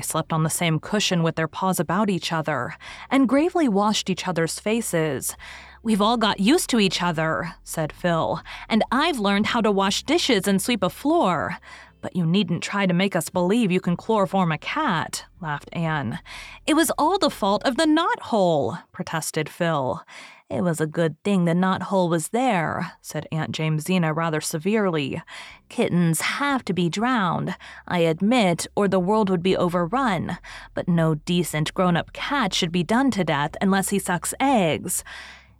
They 0.00 0.04
slept 0.04 0.32
on 0.32 0.44
the 0.44 0.48
same 0.48 0.80
cushion 0.80 1.22
with 1.22 1.36
their 1.36 1.46
paws 1.46 1.78
about 1.78 2.08
each 2.08 2.32
other, 2.32 2.74
and 3.10 3.28
gravely 3.28 3.68
washed 3.68 4.08
each 4.08 4.26
other's 4.26 4.58
faces. 4.58 5.36
We've 5.82 6.00
all 6.00 6.16
got 6.16 6.40
used 6.40 6.70
to 6.70 6.80
each 6.80 7.02
other, 7.02 7.52
said 7.64 7.92
Phil, 7.92 8.40
and 8.66 8.82
I've 8.90 9.18
learned 9.18 9.48
how 9.48 9.60
to 9.60 9.70
wash 9.70 10.02
dishes 10.02 10.48
and 10.48 10.62
sweep 10.62 10.82
a 10.82 10.88
floor. 10.88 11.58
But 12.00 12.16
you 12.16 12.24
needn't 12.24 12.62
try 12.62 12.86
to 12.86 12.94
make 12.94 13.14
us 13.14 13.28
believe 13.28 13.70
you 13.70 13.82
can 13.82 13.94
chloroform 13.94 14.52
a 14.52 14.56
cat, 14.56 15.26
laughed 15.42 15.68
Anne. 15.74 16.20
It 16.66 16.76
was 16.76 16.90
all 16.96 17.18
the 17.18 17.28
fault 17.28 17.62
of 17.66 17.76
the 17.76 17.84
knot 17.84 18.20
hole, 18.20 18.78
protested 18.92 19.50
Phil. 19.50 20.02
It 20.50 20.64
was 20.64 20.80
a 20.80 20.86
good 20.86 21.14
thing 21.22 21.44
the 21.44 21.52
knothole 21.52 22.10
was 22.10 22.30
there, 22.30 22.94
said 23.00 23.28
Aunt 23.30 23.52
Jamesina 23.52 24.12
rather 24.12 24.40
severely. 24.40 25.22
Kittens 25.68 26.22
have 26.22 26.64
to 26.64 26.72
be 26.72 26.88
drowned, 26.88 27.54
I 27.86 28.00
admit, 28.00 28.66
or 28.74 28.88
the 28.88 28.98
world 28.98 29.30
would 29.30 29.44
be 29.44 29.56
overrun. 29.56 30.38
But 30.74 30.88
no 30.88 31.14
decent 31.14 31.72
grown 31.72 31.96
up 31.96 32.12
cat 32.12 32.52
should 32.52 32.72
be 32.72 32.82
done 32.82 33.12
to 33.12 33.22
death 33.22 33.52
unless 33.60 33.90
he 33.90 34.00
sucks 34.00 34.34
eggs. 34.40 35.04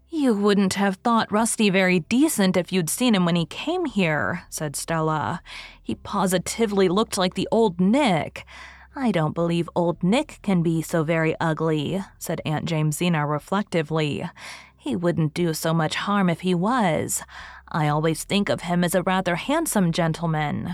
You 0.08 0.34
wouldn't 0.34 0.74
have 0.74 0.96
thought 0.96 1.30
Rusty 1.30 1.70
very 1.70 2.00
decent 2.00 2.56
if 2.56 2.72
you'd 2.72 2.90
seen 2.90 3.14
him 3.14 3.24
when 3.24 3.36
he 3.36 3.46
came 3.46 3.84
here, 3.84 4.42
said 4.50 4.74
Stella. 4.74 5.40
He 5.80 5.94
positively 5.94 6.88
looked 6.88 7.16
like 7.16 7.34
the 7.34 7.46
old 7.52 7.80
Nick. 7.80 8.44
I 8.96 9.12
don't 9.12 9.36
believe 9.36 9.70
old 9.76 10.02
Nick 10.02 10.40
can 10.42 10.64
be 10.64 10.82
so 10.82 11.04
very 11.04 11.36
ugly, 11.38 12.02
said 12.18 12.40
Aunt 12.44 12.64
Jamesina 12.64 13.24
reflectively. 13.24 14.28
He 14.80 14.96
wouldn't 14.96 15.34
do 15.34 15.52
so 15.52 15.74
much 15.74 15.94
harm 15.94 16.30
if 16.30 16.40
he 16.40 16.54
was. 16.54 17.22
I 17.68 17.86
always 17.86 18.24
think 18.24 18.48
of 18.48 18.62
him 18.62 18.82
as 18.82 18.94
a 18.94 19.02
rather 19.02 19.36
handsome 19.36 19.92
gentleman. 19.92 20.72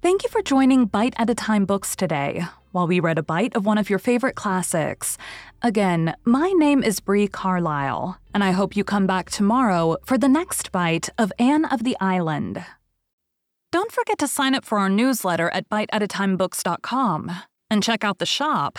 Thank 0.00 0.22
you 0.24 0.30
for 0.30 0.40
joining 0.40 0.86
Bite 0.86 1.12
at 1.18 1.28
a 1.28 1.34
Time 1.34 1.66
Books 1.66 1.94
today 1.94 2.44
while 2.72 2.86
we 2.86 2.98
read 2.98 3.18
a 3.18 3.22
bite 3.22 3.54
of 3.54 3.66
one 3.66 3.76
of 3.76 3.90
your 3.90 3.98
favorite 3.98 4.36
classics. 4.36 5.18
Again, 5.60 6.14
my 6.24 6.50
name 6.52 6.82
is 6.82 7.00
Bree 7.00 7.28
Carlisle, 7.28 8.18
and 8.32 8.42
I 8.42 8.52
hope 8.52 8.74
you 8.74 8.84
come 8.84 9.06
back 9.06 9.28
tomorrow 9.28 9.98
for 10.06 10.16
the 10.16 10.28
next 10.28 10.72
bite 10.72 11.10
of 11.18 11.30
Anne 11.38 11.66
of 11.66 11.84
the 11.84 11.98
Island. 12.00 12.64
Don't 13.70 13.92
forget 13.92 14.18
to 14.20 14.28
sign 14.28 14.54
up 14.54 14.64
for 14.64 14.78
our 14.78 14.88
newsletter 14.88 15.50
at 15.50 15.68
biteatatimebooks.com 15.68 17.30
and 17.70 17.82
check 17.82 18.02
out 18.02 18.18
the 18.18 18.24
shop. 18.24 18.78